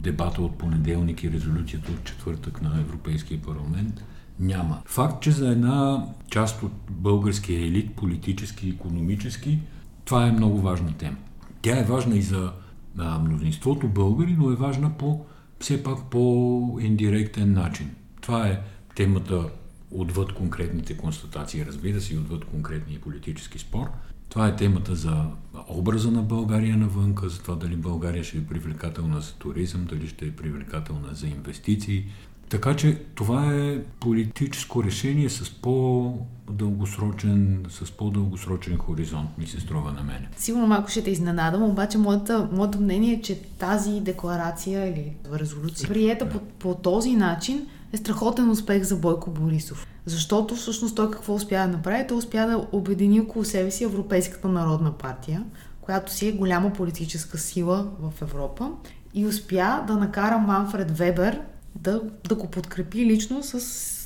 дебата 0.00 0.42
от 0.42 0.58
понеделник 0.58 1.24
и 1.24 1.30
резолюцията 1.30 1.92
от 1.92 2.04
четвъртък 2.04 2.62
на 2.62 2.80
Европейския 2.80 3.42
парламент, 3.42 4.04
няма. 4.40 4.82
Факт, 4.84 5.22
че 5.22 5.30
за 5.30 5.48
една 5.48 6.06
част 6.30 6.62
от 6.62 6.72
българския 6.90 7.60
елит, 7.60 7.96
политически 7.96 8.66
и 8.66 8.70
економически, 8.70 9.58
това 10.04 10.26
е 10.26 10.32
много 10.32 10.60
важна 10.60 10.92
тема. 10.92 11.16
Тя 11.62 11.78
е 11.78 11.84
важна 11.84 12.16
и 12.16 12.22
за 12.22 12.52
а, 12.98 13.18
мнозинството 13.18 13.88
българи, 13.88 14.36
но 14.38 14.50
е 14.50 14.56
важна 14.56 14.98
по 14.98 15.24
все 15.60 15.82
пак 15.82 16.10
по 16.10 16.78
индиректен 16.80 17.52
начин. 17.52 17.90
Това 18.20 18.48
е 18.48 18.60
темата 18.94 19.48
отвъд 19.94 20.32
конкретните 20.32 20.96
констатации, 20.96 21.66
разбира 21.66 22.00
се, 22.00 22.14
и 22.14 22.18
отвъд 22.18 22.44
конкретния 22.44 23.00
политически 23.00 23.58
спор– 23.58 23.88
това 24.32 24.48
е 24.48 24.56
темата 24.56 24.94
за 24.94 25.24
образа 25.68 26.10
на 26.10 26.22
България 26.22 26.76
навънка, 26.76 27.28
за 27.28 27.38
това 27.38 27.54
дали 27.54 27.76
България 27.76 28.24
ще 28.24 28.38
е 28.38 28.44
привлекателна 28.44 29.20
за 29.20 29.32
туризъм, 29.32 29.84
дали 29.84 30.08
ще 30.08 30.24
е 30.24 30.30
привлекателна 30.30 31.14
за 31.14 31.26
инвестиции. 31.26 32.04
Така 32.48 32.76
че 32.76 33.02
това 33.14 33.54
е 33.54 33.78
политическо 34.00 34.84
решение 34.84 35.30
с 35.30 35.50
по-дългосрочен, 35.50 37.64
с 37.68 37.92
по-дългосрочен 37.92 38.76
хоризонт, 38.76 39.38
ми 39.38 39.46
се 39.46 39.60
струва 39.60 39.92
на 39.92 40.02
мен. 40.02 40.26
Сигурно 40.36 40.66
малко 40.66 40.90
ще 40.90 41.04
те 41.04 41.10
изненадам, 41.10 41.62
обаче 41.62 41.98
моята, 41.98 42.48
моето 42.52 42.80
мнение 42.80 43.14
е, 43.14 43.22
че 43.22 43.42
тази 43.42 44.00
декларация 44.00 44.86
или 44.86 45.12
резолюция, 45.32 45.88
приета 45.88 46.28
по, 46.28 46.40
по 46.40 46.74
този 46.74 47.16
начин, 47.16 47.66
е 47.92 47.96
страхотен 47.96 48.50
успех 48.50 48.82
за 48.82 48.96
Бойко 48.96 49.30
Борисов. 49.30 49.86
Защото 50.06 50.56
всъщност 50.56 50.96
той 50.96 51.10
какво 51.10 51.34
успя 51.34 51.56
да 51.56 51.68
направи? 51.68 52.06
Той 52.08 52.16
успя 52.18 52.46
да 52.46 52.66
обедини 52.72 53.20
около 53.20 53.44
себе 53.44 53.70
си 53.70 53.84
Европейската 53.84 54.48
народна 54.48 54.92
партия, 54.92 55.44
която 55.80 56.12
си 56.12 56.28
е 56.28 56.32
голяма 56.32 56.72
политическа 56.72 57.38
сила 57.38 57.90
в 58.00 58.12
Европа 58.22 58.70
и 59.14 59.26
успя 59.26 59.84
да 59.86 59.96
накара 59.96 60.38
Манфред 60.38 60.98
Вебер 60.98 61.40
да, 61.74 62.02
да 62.28 62.34
го 62.34 62.50
подкрепи 62.50 63.06
лично 63.06 63.42
с 63.42 63.60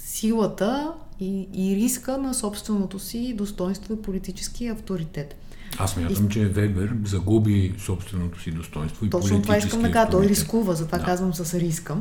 силата 0.04 0.92
и, 1.20 1.48
и 1.54 1.76
риска 1.76 2.18
на 2.18 2.34
собственото 2.34 2.98
си 2.98 3.34
достоинство 3.38 3.94
и 3.94 4.02
политически 4.02 4.66
авторитет. 4.66 5.36
Аз 5.78 5.96
мятам, 5.96 6.26
и... 6.26 6.28
че 6.28 6.44
Вебер 6.44 6.96
загуби 7.04 7.74
собственото 7.78 8.40
си 8.42 8.50
достоинство 8.50 9.06
и 9.06 9.10
Точно 9.10 9.42
това 9.42 9.56
искам 9.56 9.82
да 9.82 9.90
кажа. 9.90 10.10
Той 10.10 10.26
рискува, 10.26 10.74
затова 10.74 10.98
да. 10.98 11.04
казвам 11.04 11.34
с 11.34 11.54
риска. 11.54 11.96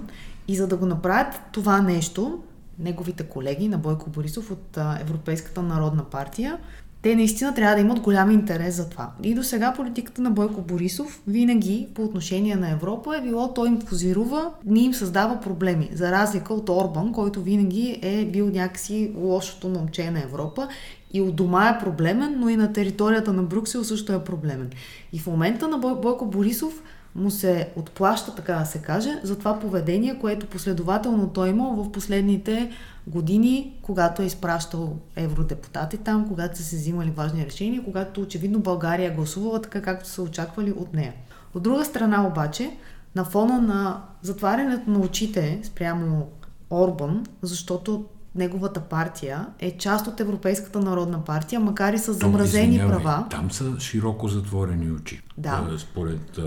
И 0.47 0.55
за 0.55 0.67
да 0.67 0.77
го 0.77 0.85
направят 0.85 1.41
това 1.51 1.81
нещо, 1.81 2.39
неговите 2.79 3.23
колеги 3.23 3.67
на 3.67 3.77
Бойко 3.77 4.09
Борисов 4.09 4.51
от 4.51 4.77
Европейската 5.01 5.61
народна 5.61 6.03
партия 6.03 6.57
те 7.05 7.15
наистина 7.15 7.53
трябва 7.53 7.75
да 7.75 7.81
имат 7.81 7.99
голям 7.99 8.31
интерес 8.31 8.75
за 8.75 8.89
това. 8.89 9.11
И 9.23 9.35
до 9.35 9.43
сега 9.43 9.73
политиката 9.73 10.21
на 10.21 10.31
Бойко 10.31 10.61
Борисов 10.61 11.21
винаги 11.27 11.87
по 11.95 12.03
отношение 12.03 12.55
на 12.55 12.71
Европа 12.71 13.17
е 13.17 13.21
било 13.21 13.53
той 13.53 13.67
им 13.67 13.79
позирува, 13.79 14.51
не 14.65 14.79
им 14.79 14.93
създава 14.93 15.39
проблеми. 15.39 15.89
За 15.93 16.11
разлика 16.11 16.53
от 16.53 16.69
Орбан, 16.69 17.13
който 17.13 17.41
винаги 17.41 17.99
е 18.01 18.25
бил 18.25 18.49
някакси 18.49 19.11
лошото 19.17 19.67
момче 19.67 20.11
на 20.11 20.23
Европа 20.23 20.67
и 21.13 21.21
от 21.21 21.35
дома 21.35 21.69
е 21.69 21.79
проблемен, 21.79 22.35
но 22.39 22.49
и 22.49 22.55
на 22.55 22.73
територията 22.73 23.33
на 23.33 23.43
Брюксел 23.43 23.83
също 23.83 24.13
е 24.13 24.23
проблемен. 24.23 24.69
И 25.13 25.19
в 25.19 25.27
момента 25.27 25.67
на 25.67 25.77
Бойко 25.77 26.25
Борисов 26.25 26.81
му 27.15 27.31
се 27.31 27.69
отплаща, 27.75 28.35
така 28.35 28.53
да 28.53 28.65
се 28.65 28.81
каже, 28.81 29.19
за 29.23 29.37
това 29.37 29.59
поведение, 29.59 30.19
което 30.19 30.47
последователно 30.47 31.29
той 31.29 31.49
има 31.49 31.75
в 31.75 31.91
последните 31.91 32.71
години, 33.07 33.79
когато 33.81 34.21
е 34.21 34.25
изпращал 34.25 34.97
евродепутати 35.15 35.97
там, 35.97 36.27
когато 36.27 36.57
са 36.57 36.63
се 36.63 36.75
взимали 36.75 37.11
важни 37.11 37.45
решения, 37.45 37.83
когато 37.83 38.21
очевидно 38.21 38.59
България 38.59 39.11
е 39.11 39.15
гласувала 39.15 39.61
така, 39.61 39.81
както 39.81 40.09
са 40.09 40.21
очаквали 40.21 40.71
от 40.71 40.93
нея. 40.93 41.13
От 41.53 41.63
друга 41.63 41.85
страна 41.85 42.27
обаче, 42.27 42.77
на 43.15 43.25
фона 43.25 43.61
на 43.61 44.01
затварянето 44.21 44.89
на 44.89 44.99
очите 44.99 45.59
спрямо 45.63 46.27
Орбан, 46.69 47.25
защото 47.41 48.05
неговата 48.35 48.81
партия 48.81 49.47
е 49.59 49.77
част 49.77 50.07
от 50.07 50.19
Европейската 50.19 50.79
народна 50.79 51.23
партия, 51.23 51.59
макар 51.59 51.93
и 51.93 51.97
с 51.97 52.13
замразени 52.13 52.79
Том, 52.79 52.89
права. 52.89 53.27
Там 53.29 53.51
са 53.51 53.79
широко 53.79 54.27
затворени 54.27 54.91
очи. 54.91 55.21
Да. 55.37 55.67
Според 55.77 56.39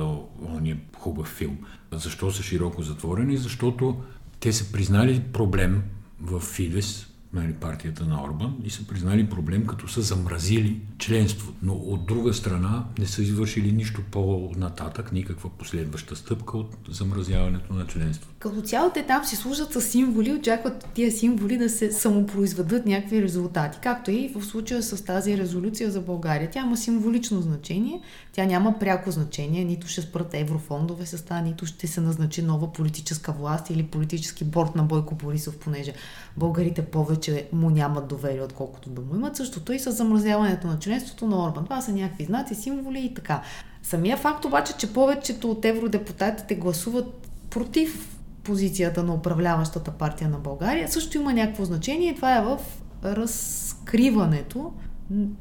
ония 0.57 0.77
хубав 0.99 1.27
филм. 1.27 1.59
Защо 1.93 2.31
са 2.31 2.43
широко 2.43 2.83
затворени? 2.83 3.37
Защото 3.37 3.97
те 4.41 4.53
са 4.53 4.73
признали 4.73 5.21
проблем 5.33 5.83
в 6.21 6.41
Фидес, 6.41 7.07
нали, 7.33 7.53
партията 7.53 8.05
на 8.05 8.25
Орбан, 8.25 8.57
и 8.65 8.71
са 8.71 8.87
признали 8.87 9.31
проблем, 9.31 9.67
като 9.67 9.89
са 9.89 10.03
замразили 10.03 10.81
членство. 10.99 11.53
Но 11.63 11.73
от 11.73 12.07
друга 12.07 12.35
страна 12.35 12.85
не 12.99 13.07
са 13.07 13.23
извършили 13.23 13.73
нищо 13.73 14.03
по-нататък, 14.11 15.13
никаква 15.13 15.51
последваща 15.51 16.17
стъпка 16.17 16.59
от 16.59 16.77
замразяването 16.91 17.73
на 17.73 17.87
членство. 17.87 18.31
Като 18.39 18.63
цяло 18.63 18.91
те 18.91 19.03
там 19.03 19.25
си 19.25 19.37
служат 19.37 19.73
с 19.73 19.81
символи, 19.81 20.33
очакват 20.33 20.89
тия 20.95 21.13
символи 21.13 21.59
да 21.59 21.69
се 21.69 21.93
самопроизведат 21.93 22.87
някакви 22.87 23.23
резултати. 23.23 23.79
Както 23.83 24.11
и 24.11 24.33
в 24.35 24.45
случая 24.45 24.83
с 24.83 25.05
тази 25.05 25.39
резолюция 25.39 25.91
за 25.91 26.01
България. 26.01 26.51
Тя 26.51 26.61
има 26.61 26.77
символично 26.77 27.41
значение, 27.41 28.01
тя 28.33 28.45
няма 28.45 28.79
пряко 28.79 29.11
значение, 29.11 29.65
нито 29.65 29.89
ще 29.89 30.03
спрат 30.03 30.35
еврофондове 30.35 31.07
с 31.07 31.25
това, 31.25 31.41
нито 31.41 31.67
ще 31.67 31.87
се 31.87 32.01
назначи 32.01 32.43
нова 32.43 32.73
политическа 32.73 33.33
власт 33.33 33.71
или 33.71 33.83
политически 33.83 34.45
борт 34.45 34.77
на 34.77 34.83
Бойко 34.83 35.15
Борисов, 35.15 35.59
понеже 35.59 35.93
българите 36.37 36.83
повече 36.83 37.18
му 37.53 37.71
нямат 37.71 38.09
доверие, 38.09 38.43
отколкото 38.43 38.91
да 38.91 39.01
му 39.01 39.15
имат. 39.15 39.37
Същото 39.37 39.73
и 39.73 39.79
с 39.79 39.93
замразяването 39.93 40.67
на 40.67 40.79
членството 40.79 41.27
на 41.27 41.45
Орбан. 41.45 41.65
Това 41.65 41.81
са 41.81 41.93
някакви 41.93 42.25
знаци, 42.25 42.55
символи 42.55 43.01
и 43.01 43.15
така. 43.15 43.43
Самия 43.83 44.17
факт 44.17 44.45
обаче, 44.45 44.77
че 44.79 44.93
повечето 44.93 45.51
от 45.51 45.65
евродепутатите 45.65 46.55
гласуват 46.55 47.29
против 47.51 48.19
позицията 48.45 49.03
на 49.03 49.15
управляващата 49.15 49.91
партия 49.91 50.31
на 50.31 50.39
България, 50.39 50.89
също 50.89 51.17
има 51.17 51.33
някакво 51.33 51.65
значение 51.65 52.11
и 52.11 52.15
това 52.15 52.37
е 52.37 52.43
в 52.43 52.59
разкриването, 53.05 54.73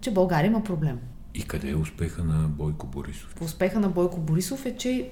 че 0.01 0.11
България 0.11 0.47
има 0.47 0.63
проблем. 0.63 0.99
И 1.33 1.43
къде 1.43 1.69
е 1.69 1.75
успеха 1.75 2.23
на 2.23 2.47
Бойко 2.47 2.87
Борисов? 2.87 3.41
Успеха 3.41 3.79
на 3.79 3.89
Бойко 3.89 4.19
Борисов 4.19 4.65
е, 4.65 4.77
че 4.77 5.11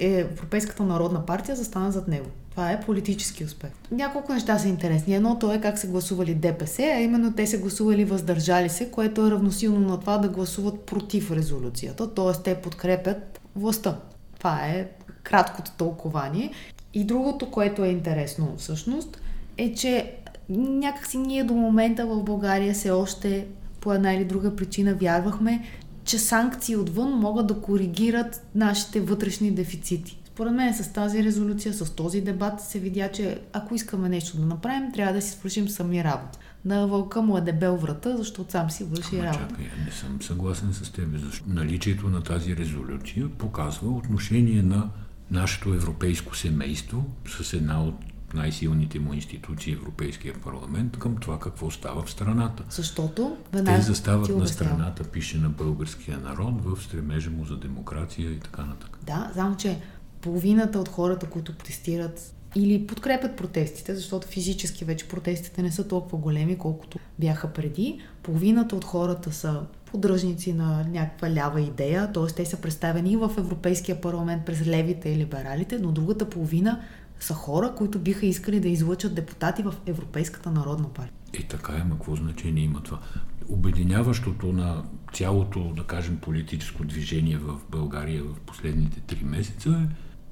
Европейската 0.00 0.82
народна 0.82 1.26
партия 1.26 1.56
застана 1.56 1.92
зад 1.92 2.08
него. 2.08 2.26
Това 2.50 2.72
е 2.72 2.80
политически 2.80 3.44
успех. 3.44 3.70
Няколко 3.90 4.32
неща 4.32 4.58
са 4.58 4.68
интересни. 4.68 5.14
Едното 5.14 5.52
е 5.52 5.60
как 5.60 5.78
се 5.78 5.86
гласували 5.86 6.34
ДПС, 6.34 6.82
а 6.82 7.00
именно 7.00 7.32
те 7.32 7.46
се 7.46 7.58
гласували 7.58 8.04
въздържали 8.04 8.68
се, 8.68 8.90
което 8.90 9.26
е 9.26 9.30
равносилно 9.30 9.88
на 9.88 10.00
това 10.00 10.18
да 10.18 10.28
гласуват 10.28 10.80
против 10.80 11.30
резолюцията, 11.30 12.14
т.е. 12.14 12.42
те 12.42 12.54
подкрепят 12.54 13.40
властта. 13.56 13.98
Това 14.38 14.66
е 14.66 14.88
краткото 15.22 15.70
тълкование. 15.70 16.50
И 16.94 17.04
другото, 17.04 17.50
което 17.50 17.84
е 17.84 17.88
интересно 17.88 18.54
всъщност, 18.58 19.20
е, 19.58 19.74
че 19.74 20.14
някакси 20.48 21.18
ние 21.18 21.44
до 21.44 21.54
момента 21.54 22.06
в 22.06 22.22
България 22.22 22.74
все 22.74 22.90
още 22.90 23.46
по 23.80 23.92
една 23.92 24.14
или 24.14 24.24
друга 24.24 24.56
причина 24.56 24.94
вярвахме, 24.94 25.62
че 26.04 26.18
санкции 26.18 26.76
отвън 26.76 27.10
могат 27.10 27.46
да 27.46 27.60
коригират 27.60 28.46
нашите 28.54 29.00
вътрешни 29.00 29.50
дефицити. 29.50 30.18
Според 30.24 30.52
мен 30.52 30.74
с 30.74 30.92
тази 30.92 31.24
резолюция, 31.24 31.74
с 31.74 31.90
този 31.90 32.20
дебат 32.20 32.60
се 32.60 32.78
видя, 32.78 33.10
че 33.12 33.40
ако 33.52 33.74
искаме 33.74 34.08
нещо 34.08 34.36
да 34.36 34.46
направим, 34.46 34.92
трябва 34.92 35.12
да 35.12 35.22
си 35.22 35.30
свършим 35.30 35.68
сами 35.68 36.04
работа. 36.04 36.38
На 36.64 36.86
вълка 36.86 37.22
му 37.22 37.38
е 37.38 37.40
дебел 37.40 37.76
врата, 37.76 38.16
защото 38.16 38.52
сам 38.52 38.70
си 38.70 38.84
върши 38.84 39.16
Ама, 39.16 39.24
работа. 39.24 39.48
Чакай, 39.48 39.66
не 39.84 39.92
съм 39.92 40.22
съгласен 40.22 40.72
с 40.72 40.92
теб, 40.92 41.08
защото 41.14 41.50
наличието 41.50 42.08
на 42.08 42.22
тази 42.22 42.56
резолюция 42.56 43.28
показва 43.38 43.90
отношение 43.90 44.62
на 44.62 44.88
нашето 45.30 45.74
европейско 45.74 46.36
семейство 46.36 47.04
с 47.40 47.52
една 47.52 47.84
от 47.84 47.94
най-силните 48.34 48.98
му 48.98 49.14
институции, 49.14 49.72
Европейския 49.72 50.34
парламент, 50.34 50.98
към 50.98 51.16
това 51.16 51.38
какво 51.38 51.70
става 51.70 52.02
в 52.02 52.10
страната. 52.10 52.64
Защото 52.70 53.36
те 53.64 53.80
застават 53.80 54.36
на 54.36 54.46
страната, 54.48 55.04
пише 55.04 55.38
на 55.38 55.48
българския 55.48 56.18
народ, 56.18 56.64
в 56.64 56.82
стремежа 56.82 57.30
му 57.30 57.44
за 57.44 57.56
демокрация 57.56 58.30
и 58.30 58.40
така 58.40 58.62
нататък. 58.62 58.98
Да, 59.06 59.30
само 59.34 59.56
че 59.56 59.78
половината 60.20 60.78
от 60.78 60.88
хората, 60.88 61.26
които 61.26 61.56
протестират 61.56 62.34
или 62.54 62.86
подкрепят 62.86 63.36
протестите, 63.36 63.94
защото 63.94 64.28
физически 64.28 64.84
вече 64.84 65.08
протестите 65.08 65.62
не 65.62 65.72
са 65.72 65.88
толкова 65.88 66.18
големи, 66.18 66.58
колкото 66.58 66.98
бяха 67.18 67.52
преди. 67.52 68.00
Половината 68.22 68.76
от 68.76 68.84
хората 68.84 69.32
са 69.32 69.60
поддръжници 69.90 70.52
на 70.52 70.84
някаква 70.84 71.30
лява 71.30 71.60
идея, 71.60 72.12
т.е. 72.12 72.26
те 72.26 72.44
са 72.44 72.56
представени 72.56 73.12
и 73.12 73.16
в 73.16 73.30
Европейския 73.38 74.00
парламент 74.00 74.44
през 74.44 74.66
левите 74.66 75.08
и 75.08 75.16
либералите, 75.16 75.78
но 75.78 75.92
другата 75.92 76.30
половина 76.30 76.80
са 77.22 77.34
хора, 77.34 77.74
които 77.76 77.98
биха 77.98 78.26
искали 78.26 78.60
да 78.60 78.68
излъчат 78.68 79.14
депутати 79.14 79.62
в 79.62 79.74
Европейската 79.86 80.50
народна 80.50 80.88
партия. 80.88 81.12
И 81.38 81.42
така 81.42 81.72
е, 81.72 81.84
ма 81.84 81.94
какво 81.94 82.16
значение 82.16 82.64
има 82.64 82.82
това? 82.82 83.00
Обединяващото 83.48 84.52
на 84.52 84.84
цялото, 85.12 85.72
да 85.76 85.84
кажем, 85.84 86.18
политическо 86.22 86.84
движение 86.84 87.36
в 87.36 87.60
България 87.70 88.22
в 88.24 88.40
последните 88.40 89.00
три 89.00 89.24
месеца 89.24 89.88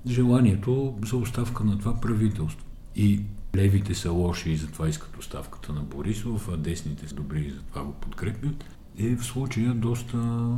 е 0.06 0.10
желанието 0.10 0.98
за 1.06 1.16
оставка 1.16 1.64
на 1.64 1.78
това 1.78 2.00
правителство. 2.00 2.66
И 2.96 3.20
левите 3.56 3.94
са 3.94 4.10
лоши 4.10 4.50
и 4.50 4.56
затова 4.56 4.88
искат 4.88 5.16
оставката 5.16 5.72
на 5.72 5.80
Борисов, 5.80 6.48
а 6.52 6.56
десните 6.56 7.08
са 7.08 7.14
добри 7.14 7.40
и 7.40 7.50
затова 7.50 7.82
го 7.82 7.92
подкрепят, 7.92 8.64
е 8.98 9.16
в 9.16 9.24
случая 9.24 9.74
доста 9.74 10.48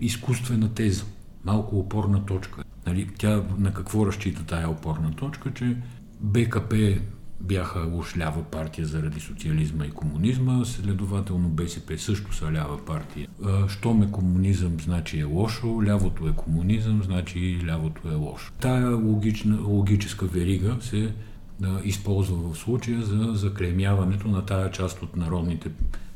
изкуствена 0.00 0.74
теза, 0.74 1.04
малко 1.44 1.78
опорна 1.78 2.26
точка. 2.26 2.64
Нали, 2.86 3.08
тя 3.18 3.42
на 3.58 3.74
какво 3.74 4.06
разчита 4.06 4.44
тая 4.44 4.70
опорна 4.70 5.16
точка, 5.16 5.52
че 5.54 5.76
БКП 6.20 6.98
бяха 7.40 7.80
уж 7.80 8.16
лява 8.16 8.42
партия 8.42 8.86
заради 8.86 9.20
социализма 9.20 9.86
и 9.86 9.90
комунизма, 9.90 10.64
следователно 10.64 11.48
БСП 11.48 11.98
също 11.98 12.34
са 12.34 12.52
лява 12.52 12.84
партия. 12.84 13.28
Щом 13.68 14.02
е 14.02 14.10
комунизъм, 14.10 14.80
значи 14.80 15.18
е 15.18 15.24
лошо, 15.24 15.82
лявото 15.84 16.28
е 16.28 16.32
комунизъм, 16.32 17.02
значи 17.02 17.38
и 17.38 17.66
лявото 17.66 18.08
е 18.08 18.14
лошо. 18.14 18.52
Тая 18.60 18.96
логична, 18.96 19.58
логическа 19.62 20.26
верига 20.26 20.76
се 20.80 21.14
да, 21.60 21.80
използва 21.84 22.52
в 22.52 22.58
случая 22.58 23.02
за 23.02 23.34
заклемяването 23.34 24.28
на 24.28 24.46
тая 24.46 24.70
част 24.70 25.02
от 25.02 25.16
народните 25.16 25.70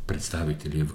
представители, 0.06 0.88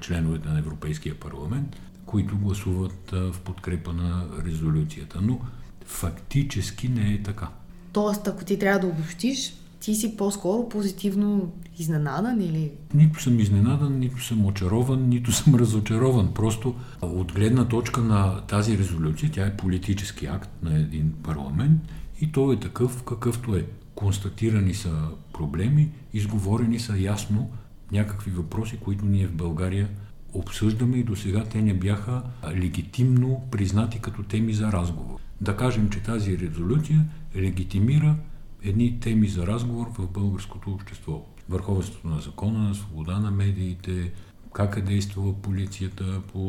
членовете 0.00 0.48
на 0.48 0.58
Европейския 0.58 1.14
парламент, 1.14 1.76
които 2.08 2.38
гласуват 2.38 3.10
в 3.10 3.34
подкрепа 3.44 3.92
на 3.92 4.24
резолюцията. 4.46 5.18
Но 5.22 5.40
фактически 5.86 6.88
не 6.88 7.12
е 7.12 7.22
така. 7.22 7.48
тоест, 7.92 8.28
ако 8.28 8.44
ти 8.44 8.58
трябва 8.58 8.80
да 8.80 8.86
обобщиш, 8.86 9.54
ти 9.80 9.94
си 9.94 10.16
по-скоро 10.16 10.68
позитивно 10.68 11.52
изненадан 11.78 12.40
или... 12.40 12.70
Нито 12.94 13.22
съм 13.22 13.40
изненадан, 13.40 13.98
нито 13.98 14.24
съм 14.24 14.46
очарован, 14.46 15.08
нито 15.08 15.32
съм 15.38 15.54
разочарован. 15.54 16.34
Просто 16.34 16.74
от 17.02 17.32
гледна 17.32 17.68
точка 17.68 18.00
на 18.00 18.40
тази 18.40 18.78
резолюция, 18.78 19.30
тя 19.32 19.46
е 19.46 19.56
политически 19.56 20.26
акт 20.26 20.50
на 20.62 20.78
един 20.78 21.12
парламент 21.22 21.80
и 22.20 22.32
той 22.32 22.54
е 22.54 22.60
такъв 22.60 23.02
какъвто 23.02 23.56
е. 23.56 23.66
Констатирани 23.94 24.74
са 24.74 24.92
проблеми, 25.32 25.90
изговорени 26.12 26.78
са 26.78 26.98
ясно 26.98 27.50
някакви 27.92 28.30
въпроси, 28.30 28.76
които 28.76 29.04
ние 29.04 29.26
в 29.26 29.34
България 29.34 29.88
обсъждаме 30.32 30.96
и 30.96 31.04
до 31.04 31.16
сега 31.16 31.44
те 31.44 31.62
не 31.62 31.74
бяха 31.74 32.22
легитимно 32.54 33.48
признати 33.50 33.98
като 33.98 34.22
теми 34.22 34.52
за 34.52 34.72
разговор. 34.72 35.20
Да 35.40 35.56
кажем, 35.56 35.90
че 35.90 36.02
тази 36.02 36.38
резолюция 36.38 37.04
легитимира 37.36 38.16
едни 38.62 39.00
теми 39.00 39.28
за 39.28 39.46
разговор 39.46 39.86
в 39.98 40.08
българското 40.08 40.70
общество. 40.70 41.26
Върховенството 41.48 42.08
на 42.08 42.20
закона, 42.20 42.74
свобода 42.74 43.18
на 43.18 43.30
медиите, 43.30 44.12
как 44.54 44.76
е 44.76 44.80
действала 44.80 45.34
полицията 45.34 46.22
по, 46.32 46.40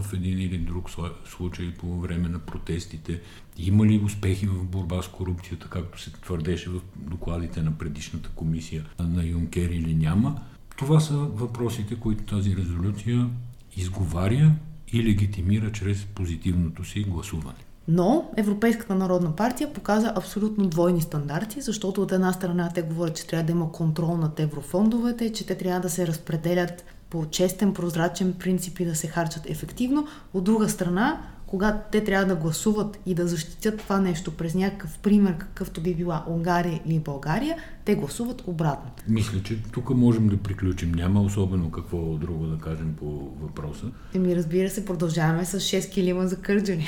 в 0.00 0.12
един 0.12 0.40
или 0.40 0.58
друг 0.58 0.90
случай 1.24 1.74
по 1.74 2.00
време 2.00 2.28
на 2.28 2.38
протестите, 2.38 3.20
има 3.58 3.86
ли 3.86 3.98
успехи 4.04 4.46
в 4.46 4.64
борба 4.64 5.02
с 5.02 5.08
корупцията, 5.08 5.68
както 5.68 6.00
се 6.00 6.12
твърдеше 6.12 6.70
в 6.70 6.80
докладите 6.96 7.62
на 7.62 7.78
предишната 7.78 8.28
комисия 8.28 8.84
на 8.98 9.24
Юнкер 9.24 9.70
или 9.70 9.94
няма. 9.94 10.40
Това 10.76 11.00
са 11.00 11.14
въпросите, 11.14 12.00
които 12.00 12.24
тази 12.24 12.56
резолюция 12.56 13.28
изговаря 13.76 14.52
и 14.92 15.04
легитимира 15.04 15.72
чрез 15.72 16.04
позитивното 16.04 16.84
си 16.84 17.02
гласуване. 17.02 17.58
Но 17.88 18.30
Европейската 18.36 18.94
народна 18.94 19.36
партия 19.36 19.72
показа 19.72 20.12
абсолютно 20.16 20.66
двойни 20.66 21.00
стандарти, 21.00 21.60
защото 21.60 22.02
от 22.02 22.12
една 22.12 22.32
страна 22.32 22.70
те 22.74 22.82
говорят, 22.82 23.16
че 23.16 23.26
трябва 23.26 23.46
да 23.46 23.52
има 23.52 23.72
контрол 23.72 24.16
над 24.16 24.40
еврофондовете, 24.40 25.32
че 25.32 25.46
те 25.46 25.58
трябва 25.58 25.80
да 25.80 25.90
се 25.90 26.06
разпределят 26.06 26.84
по 27.10 27.26
честен, 27.30 27.74
прозрачен 27.74 28.32
принцип 28.32 28.80
и 28.80 28.84
да 28.84 28.94
се 28.94 29.06
харчат 29.06 29.50
ефективно. 29.50 30.06
От 30.34 30.44
друга 30.44 30.68
страна, 30.68 31.22
когато 31.52 31.78
те 31.90 32.04
трябва 32.04 32.26
да 32.26 32.36
гласуват 32.36 32.98
и 33.06 33.14
да 33.14 33.28
защитят 33.28 33.78
това 33.78 34.00
нещо 34.00 34.36
през 34.36 34.54
някакъв 34.54 34.98
пример, 34.98 35.38
какъвто 35.38 35.80
би 35.80 35.94
била 35.94 36.24
Унгария 36.28 36.80
или 36.86 36.98
България, 36.98 37.56
те 37.84 37.94
гласуват 37.94 38.42
обратно. 38.46 38.90
Мисля, 39.08 39.42
че 39.42 39.62
тук 39.62 39.90
можем 39.90 40.28
да 40.28 40.36
приключим. 40.36 40.92
Няма 40.92 41.22
особено 41.22 41.70
какво 41.70 41.98
друго 41.98 42.46
да 42.46 42.58
кажем 42.58 42.94
по 42.98 43.06
въпроса. 43.40 43.86
Еми, 44.14 44.36
разбира 44.36 44.70
се, 44.70 44.84
продължаваме 44.84 45.44
с 45.44 45.60
6 45.60 45.90
килима 45.90 46.26
за 46.26 46.36
кърджани. 46.36 46.86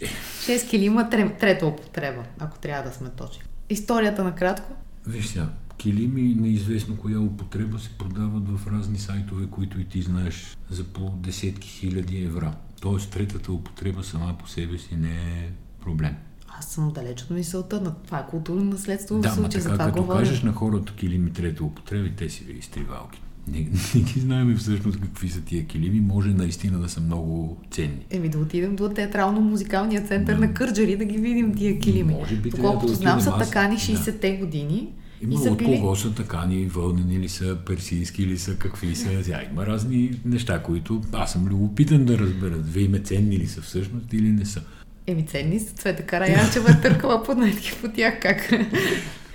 6 0.00 0.70
килима 0.70 1.10
трета 1.10 1.66
употреба, 1.66 2.22
ако 2.38 2.58
трябва 2.58 2.90
да 2.90 2.96
сме 2.96 3.08
точни. 3.08 3.42
Историята 3.70 4.24
накратко? 4.24 4.72
Виж 5.06 5.26
сега, 5.26 5.48
килими 5.76 6.34
неизвестно 6.40 6.96
коя 6.96 7.20
употреба 7.20 7.78
се 7.78 7.88
продават 7.88 8.48
в 8.48 8.66
разни 8.66 8.98
сайтове, 8.98 9.46
които 9.50 9.80
и 9.80 9.84
ти 9.84 10.02
знаеш 10.02 10.56
за 10.70 10.84
по 10.84 11.10
десетки 11.10 11.68
хиляди 11.68 12.22
евра. 12.22 12.54
Тоест 12.80 13.10
третата 13.10 13.52
употреба 13.52 14.04
сама 14.04 14.38
по 14.38 14.48
себе 14.48 14.78
си 14.78 14.96
не 14.96 15.14
е 15.14 15.50
проблем. 15.80 16.14
Аз 16.58 16.66
съм 16.66 16.92
далеч 16.94 17.22
от 17.22 17.30
мисълта 17.30 17.80
на 17.80 17.94
това 17.94 18.18
е 18.18 18.26
културно 18.30 18.64
наследство 18.64 19.18
да, 19.18 19.30
в 19.30 19.34
случая. 19.34 19.62
Да, 19.64 19.70
така, 19.70 19.84
като 19.84 20.00
говоря. 20.00 20.18
кажеш 20.18 20.42
на 20.42 20.52
хората 20.52 20.94
килими 20.94 21.32
трета 21.32 21.64
употреба, 21.64 22.08
те 22.16 22.28
си 22.28 22.44
ви 22.44 22.52
изтривалки. 22.52 23.22
Не, 23.48 23.58
не 23.94 24.00
ги 24.00 24.20
знаем 24.20 24.56
всъщност 24.56 25.00
какви 25.00 25.28
са 25.28 25.40
тия 25.40 25.66
килими. 25.66 26.00
Може 26.00 26.28
наистина 26.28 26.78
да 26.78 26.88
са 26.88 27.00
много 27.00 27.56
ценни. 27.70 28.06
Еми 28.10 28.28
да 28.28 28.38
отидем 28.38 28.76
до 28.76 28.88
театрално-музикалния 28.88 30.08
център 30.08 30.34
да. 30.34 30.40
на 30.40 30.54
Кърджари 30.54 30.96
да 30.96 31.04
ги 31.04 31.18
видим 31.18 31.54
тия 31.54 31.78
килими. 31.78 32.12
Може 32.14 32.36
би 32.36 32.50
Доколкото 32.50 32.86
да 32.86 32.94
знам 32.94 33.20
са 33.20 33.38
такани 33.38 33.76
60-те 33.76 34.30
да. 34.30 34.36
години. 34.36 34.92
Има 35.22 35.34
и 35.34 35.48
от 35.48 35.58
били... 35.58 35.80
кого 35.80 35.96
са 35.96 36.14
такани, 36.14 36.66
вълнени 36.66 37.18
ли 37.18 37.28
са, 37.28 37.56
персийски 37.66 38.26
ли 38.26 38.38
са, 38.38 38.54
какви 38.54 38.94
са. 38.94 39.22
Зя, 39.22 39.40
има 39.52 39.66
разни 39.66 40.20
неща, 40.24 40.62
които 40.62 41.00
аз 41.12 41.32
съм 41.32 41.46
любопитен 41.46 42.04
да 42.04 42.18
разбера. 42.18 42.54
Вие 42.56 42.82
име 42.82 42.98
ценни 42.98 43.38
ли 43.38 43.46
са 43.46 43.62
всъщност 43.62 44.12
или 44.12 44.28
не 44.28 44.44
са. 44.44 44.60
Еми 45.06 45.26
ценни 45.26 45.60
са. 45.60 45.74
Цвета 45.74 46.02
Караянчева 46.02 46.80
търкала 46.82 47.22
поднетки 47.22 47.72
по 47.80 47.88
тях 47.88 48.20
как. 48.20 48.52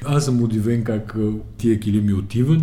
Аз 0.06 0.26
съм 0.26 0.44
удивен 0.44 0.84
как 0.84 1.16
тия 1.58 1.80
килими 1.80 2.14
отиват 2.14 2.62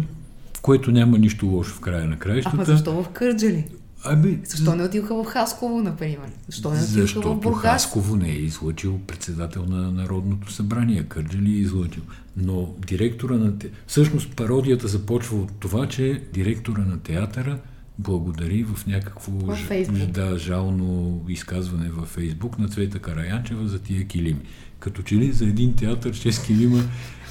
което 0.65 0.91
няма 0.91 1.19
нищо 1.19 1.47
лошо 1.47 1.75
в 1.75 1.81
края 1.81 2.05
на 2.05 2.19
краищата. 2.19 2.57
Ама 2.57 2.65
защо 2.65 3.03
в 3.03 3.09
Кърджали? 3.09 3.65
Ами, 4.05 4.39
защо 4.47 4.77
не 4.77 4.83
отиваха 4.83 5.15
в 5.15 5.27
Хасково, 5.27 5.83
например? 5.83 6.31
Защо 6.47 6.71
не 6.71 6.81
Защото 6.81 7.35
в 7.35 7.41
Бургас? 7.41 7.63
Хасково 7.63 8.17
не 8.17 8.29
е 8.29 8.37
излъчил 8.37 9.01
председател 9.07 9.65
на 9.69 9.93
Народното 9.93 10.53
събрание, 10.53 11.03
Кърджали 11.03 11.51
е 11.51 11.59
излъчил. 11.59 12.03
Но 12.37 12.75
директора 12.87 13.35
на... 13.35 13.59
Те... 13.59 13.71
Всъщност 13.87 14.37
пародията 14.37 14.89
започва 14.89 15.37
от 15.37 15.53
това, 15.61 15.89
че 15.89 16.23
директора 16.33 16.81
на 16.81 16.99
театъра 16.99 17.59
благодари 17.99 18.65
в 18.65 18.87
някакво 18.87 19.33
в 19.33 20.07
да, 20.07 20.39
жално 20.39 21.21
изказване 21.29 21.89
във 21.89 22.09
Фейсбук 22.09 22.59
на 22.59 22.69
Цвета 22.69 22.99
Караянчева 22.99 23.69
за 23.69 23.79
тия 23.79 24.07
килими. 24.07 24.41
Като 24.79 25.03
че 25.03 25.15
ли 25.15 25.33
за 25.33 25.45
един 25.45 25.77
театър 25.77 26.13
6 26.13 26.47
килима 26.47 26.83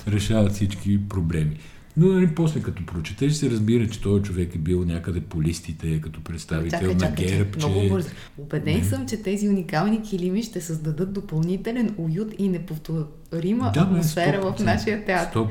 решават 0.08 0.54
всички 0.54 1.10
проблеми. 1.10 1.58
Но 1.98 2.08
нали, 2.08 2.36
после 2.36 2.62
като 2.62 2.86
прочетеш 2.86 3.34
се 3.34 3.50
разбира, 3.50 3.88
че 3.88 4.02
този 4.02 4.24
човек 4.24 4.56
е 4.56 4.58
бил 4.58 4.86
някъде 4.86 5.22
по 5.22 5.42
листите 5.42 6.02
като 6.02 6.24
представител 6.24 6.80
чакай, 6.80 6.94
на 6.94 7.00
чакай, 7.00 7.26
ГЕРБ. 7.26 7.60
Чакай, 7.60 7.74
че... 7.74 7.80
Много 7.80 8.04
Убеден 8.38 8.78
не. 8.78 8.84
съм, 8.84 9.08
че 9.08 9.18
тези 9.18 9.50
уникални 9.50 10.02
килими 10.02 10.44
ще 10.44 10.62
създадат 10.62 11.14
допълнителен 11.14 11.96
уют 11.98 12.34
и 12.38 12.50
неповторима 12.50 13.72
да, 13.74 13.82
атмосфера 13.82 14.42
в 14.42 14.60
нашия 14.60 15.06
театър. 15.06 15.40
100%. 15.40 15.50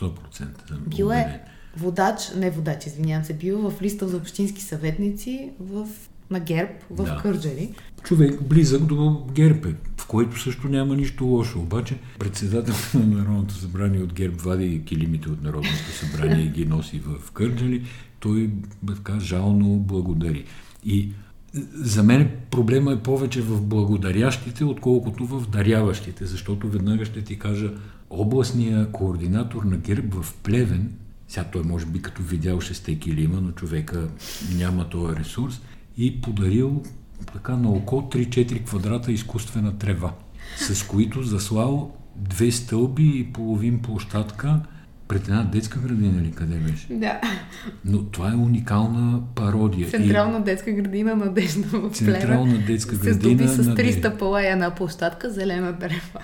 100%. 0.00 0.78
Бил 0.96 1.10
е 1.10 1.40
водач, 1.76 2.30
не 2.36 2.50
водач, 2.50 2.86
извинявам 2.86 3.24
се, 3.24 3.34
бил 3.34 3.70
в 3.70 3.82
листа 3.82 4.08
за 4.08 4.16
общински 4.16 4.62
съветници 4.62 5.50
в 5.60 5.88
на 6.30 6.40
ГЕРБ 6.40 6.72
в 6.90 7.04
да. 7.04 7.18
Кърджали. 7.22 7.74
Човек 8.02 8.42
близък 8.42 8.84
до 8.84 9.26
ГЕРБ, 9.32 9.68
в 9.96 10.06
което 10.06 10.40
също 10.40 10.68
няма 10.68 10.96
нищо 10.96 11.24
лошо. 11.24 11.60
Обаче 11.60 11.98
председател 12.18 12.74
на 12.94 13.06
Народното 13.06 13.54
събрание 13.54 14.02
от 14.02 14.12
ГЕРБ 14.12 14.36
вади 14.42 14.82
килимите 14.84 15.28
от 15.28 15.42
Народното 15.42 15.92
събрание 15.92 16.44
и 16.44 16.50
ги 16.50 16.66
носи 16.66 16.98
в 16.98 17.30
Кърджали. 17.32 17.84
Той 18.20 18.50
така 18.86 19.20
жално 19.20 19.78
благодари. 19.78 20.44
И 20.84 21.08
за 21.74 22.02
мен 22.02 22.30
проблема 22.50 22.92
е 22.92 23.02
повече 23.02 23.42
в 23.42 23.62
благодарящите, 23.62 24.64
отколкото 24.64 25.26
в 25.26 25.46
даряващите, 25.50 26.26
защото 26.26 26.68
веднага 26.68 27.04
ще 27.04 27.22
ти 27.22 27.38
кажа, 27.38 27.72
областния 28.10 28.92
координатор 28.92 29.62
на 29.62 29.76
ГЕРБ 29.76 30.22
в 30.22 30.34
Плевен, 30.34 30.92
сега 31.28 31.44
той 31.52 31.62
може 31.62 31.86
би 31.86 32.02
като 32.02 32.22
видял 32.22 32.60
шесте 32.60 32.98
килима, 32.98 33.40
но 33.40 33.52
човека 33.52 34.08
няма 34.56 34.88
този 34.88 35.16
ресурс, 35.16 35.60
и 35.98 36.20
подарил 36.20 36.82
така 37.32 37.56
на 37.56 37.70
око 37.70 37.96
3-4 37.96 38.64
квадрата 38.64 39.12
изкуствена 39.12 39.78
трева, 39.78 40.12
с 40.56 40.86
които 40.86 41.22
заслал 41.22 41.96
две 42.16 42.52
стълби 42.52 43.18
и 43.18 43.32
половин 43.32 43.82
площадка 43.82 44.60
пред 45.08 45.28
една 45.28 45.42
детска 45.42 45.78
градина 45.78 46.22
или 46.22 46.32
къде 46.32 46.56
беше? 46.56 46.86
Да. 46.90 47.20
Но 47.84 48.02
това 48.02 48.32
е 48.32 48.34
уникална 48.34 49.20
пародия. 49.34 49.88
Централна 49.88 50.38
и... 50.38 50.42
детска 50.42 50.72
градина 50.72 51.16
Надежда 51.16 51.66
в 51.72 51.90
Централна 51.90 52.58
детска 52.66 52.96
градина 52.96 53.48
С 53.48 53.64
300 53.64 54.18
пала 54.18 54.42
и 54.42 54.46
една 54.46 54.70
площадка, 54.70 55.30
зелена 55.30 55.78
трева. 55.78 56.20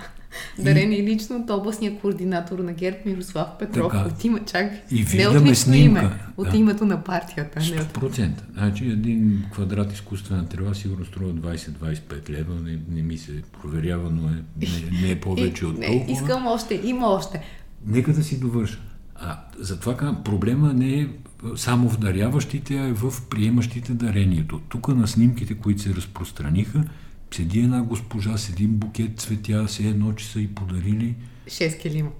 Дарени 0.59 0.97
и... 0.97 1.03
лично 1.03 1.37
от 1.37 1.51
областния 1.51 1.99
координатор 1.99 2.59
на 2.59 2.73
ГЕРБ 2.73 2.97
Мирослав 3.07 3.49
Петров. 3.59 3.92
Така. 3.92 4.09
От 4.09 4.25
има, 4.25 4.40
чак, 4.40 4.73
и 4.90 5.07
не 5.14 5.29
от 5.29 5.57
снимка. 5.57 6.01
име, 6.01 6.11
от 6.37 6.51
да. 6.51 6.57
името 6.57 6.85
на 6.85 7.05
партията. 7.05 7.61
100%. 7.61 8.31
Значи 8.53 8.85
един 8.85 9.44
квадрат 9.53 9.92
изкуствена 9.92 10.47
трева 10.49 10.75
сигурно 10.75 11.05
струва 11.05 11.33
20-25 11.33 12.31
лева. 12.31 12.55
Не, 12.64 12.79
не 12.88 13.03
ми 13.03 13.18
се 13.18 13.33
проверява, 13.62 14.11
но 14.11 14.29
е, 14.29 14.33
не, 14.33 15.01
не 15.03 15.11
е 15.11 15.20
повече 15.20 15.66
от 15.66 15.83
толкова. 15.87 16.12
Искам 16.12 16.47
още, 16.47 16.81
има 16.85 17.07
още. 17.07 17.42
Нека 17.87 18.12
да 18.12 18.25
си 18.25 18.40
довърша. 18.40 18.81
А, 19.14 19.40
затова 19.59 20.23
проблема 20.25 20.73
не 20.73 21.01
е 21.01 21.09
само 21.57 21.88
в 21.88 21.99
даряващите, 21.99 22.77
а 22.79 22.87
е 22.87 22.92
в 22.92 23.14
приемащите 23.31 23.92
дарението. 23.92 24.61
Тук 24.68 24.88
на 24.88 25.09
снимките, 25.09 25.55
които 25.55 25.83
се 25.83 25.94
разпространиха, 25.94 26.85
седи 27.31 27.61
една 27.61 27.83
госпожа 27.83 28.37
с 28.37 28.49
един 28.49 28.77
букет 28.77 29.20
цветя, 29.20 29.68
се 29.68 29.88
едно, 29.88 30.12
че 30.12 30.27
са 30.27 30.40
и 30.40 30.49
подарили 30.49 31.14
6 31.48 31.78
килима. 31.78 32.11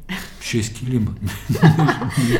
6 0.41 0.75
килима. 0.75 1.15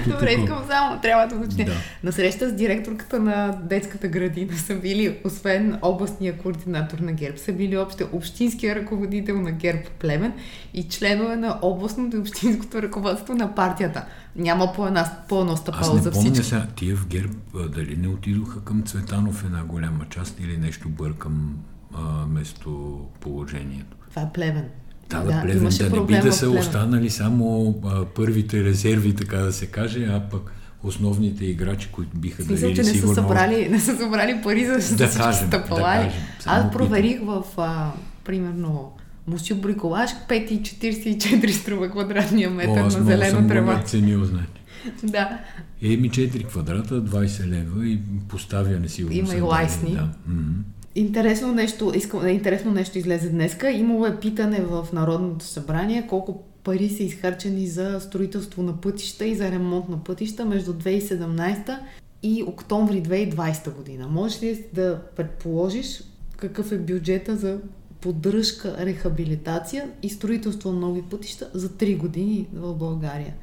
Добре, 0.07 0.33
искам 0.33 0.65
само, 0.71 1.01
трябва 1.01 1.27
да 1.27 1.35
уточня. 1.35 1.65
Да. 1.65 1.73
На 2.03 2.13
среща 2.13 2.49
с 2.49 2.53
директорката 2.53 3.21
на 3.21 3.59
детската 3.63 4.09
градина 4.09 4.57
са 4.57 4.75
били, 4.75 5.19
освен 5.25 5.79
областния 5.83 6.39
координатор 6.39 6.99
на 6.99 7.13
ГЕРБ, 7.13 7.39
са 7.39 7.53
били 7.53 7.77
още 7.77 8.05
общинския 8.13 8.75
ръководител 8.75 9.41
на 9.41 9.53
ГЕРБ 9.53 9.83
Племен 9.99 10.33
и 10.75 10.89
членове 10.89 11.37
на 11.37 11.59
областното 11.63 12.17
и 12.17 12.21
общинското 12.21 12.83
ръководство 12.83 13.35
на 13.35 13.55
партията. 13.55 14.05
Няма 14.37 14.73
по, 14.73 14.87
една, 14.87 15.13
по 15.29 15.41
едно 15.41 15.57
стъпало 15.57 15.99
за 15.99 16.13
всички. 16.13 16.41
Аз 16.41 16.53
не 16.53 16.59
помня 16.59 16.75
тия 16.77 16.97
в 16.97 17.07
ГЕРБ 17.07 17.35
дали 17.69 17.97
не 17.97 18.09
отидоха 18.09 18.65
към 18.65 18.83
Цветанов 18.83 19.45
една 19.45 19.65
голяма 19.65 20.07
част 20.11 20.41
или 20.41 20.57
нещо 20.57 20.89
бъркам 20.89 21.59
а, 21.95 22.27
местоположението. 22.27 23.97
Това 24.11 24.23
е 24.23 24.33
Плевен. 24.33 24.69
Да, 25.11 25.21
да, 25.21 25.43
Плевен, 25.43 25.69
да 25.69 26.01
не 26.01 26.07
би 26.07 26.19
да 26.19 26.33
са 26.33 26.51
останали 26.51 27.11
само 27.11 27.75
а, 27.85 28.05
първите 28.05 28.65
резерви, 28.65 29.15
така 29.15 29.37
да 29.37 29.53
се 29.53 29.67
каже, 29.67 30.05
а 30.05 30.21
пък 30.31 30.53
основните 30.83 31.45
играчи, 31.45 31.89
които 31.93 32.17
биха 32.17 32.43
да 32.43 32.49
Смисъл, 32.49 32.75
че 32.75 32.83
не 32.83 32.95
са, 32.95 33.15
събрали, 33.15 33.69
не 33.69 33.81
са 33.81 33.97
събрали 33.97 34.41
пари 34.43 34.67
за 34.67 34.97
да, 34.97 35.07
да 35.07 35.17
кажем, 35.17 35.51
да 35.51 35.65
кажем. 35.65 36.11
Аз 36.45 36.73
проверих 36.73 37.21
в, 37.23 37.45
а, 37.57 37.91
примерно, 38.25 38.93
Мусю 39.27 39.55
Бриколаж 39.55 40.11
5,44 40.29 41.51
струва 41.51 41.91
квадратния 41.91 42.51
метър 42.51 42.81
О, 42.81 42.85
на 42.85 42.91
зелена 42.91 43.49
трева. 43.49 43.83
ценил, 43.83 44.25
значи. 44.25 44.49
да. 45.03 45.39
Еми 45.83 46.11
4 46.11 46.47
квадрата, 46.47 47.05
20 47.05 47.47
лева 47.47 47.89
и 47.89 47.99
поставяне 48.29 48.89
си. 48.89 49.07
Има 49.11 49.35
и 49.35 49.41
лайсни. 49.41 49.91
Да. 49.91 50.09
Mm-hmm. 50.31 50.53
Интересно 50.95 51.53
нещо, 51.53 51.93
искам, 51.95 52.29
интересно 52.29 52.71
нещо 52.71 52.99
излезе 52.99 53.31
днеска. 53.31 53.71
Имало 53.71 54.07
е 54.07 54.21
питане 54.21 54.61
в 54.61 54.87
Народното 54.93 55.45
събрание 55.45 56.07
колко 56.09 56.45
пари 56.65 56.89
са 56.89 57.03
изхарчени 57.03 57.67
за 57.67 58.01
строителство 58.01 58.63
на 58.63 58.81
пътища 58.81 59.27
и 59.27 59.35
за 59.35 59.51
ремонт 59.51 59.89
на 59.89 60.05
пътища 60.05 60.45
между 60.45 60.73
2017 60.73 61.79
и 62.23 62.45
октомври 62.47 63.03
2020 63.03 63.75
година. 63.75 64.09
Можеш 64.09 64.43
ли 64.43 64.65
да 64.73 65.01
предположиш 65.17 66.03
какъв 66.37 66.73
е 66.73 66.79
бюджета 66.79 67.37
за 67.37 67.59
поддръжка, 68.01 68.77
рехабилитация 68.81 69.89
и 70.03 70.09
строителство 70.09 70.73
на 70.73 70.81
нови 70.81 71.03
пътища 71.03 71.51
за 71.55 71.69
3 71.69 71.99
години 71.99 72.47
в 72.55 72.75
България? 72.75 73.35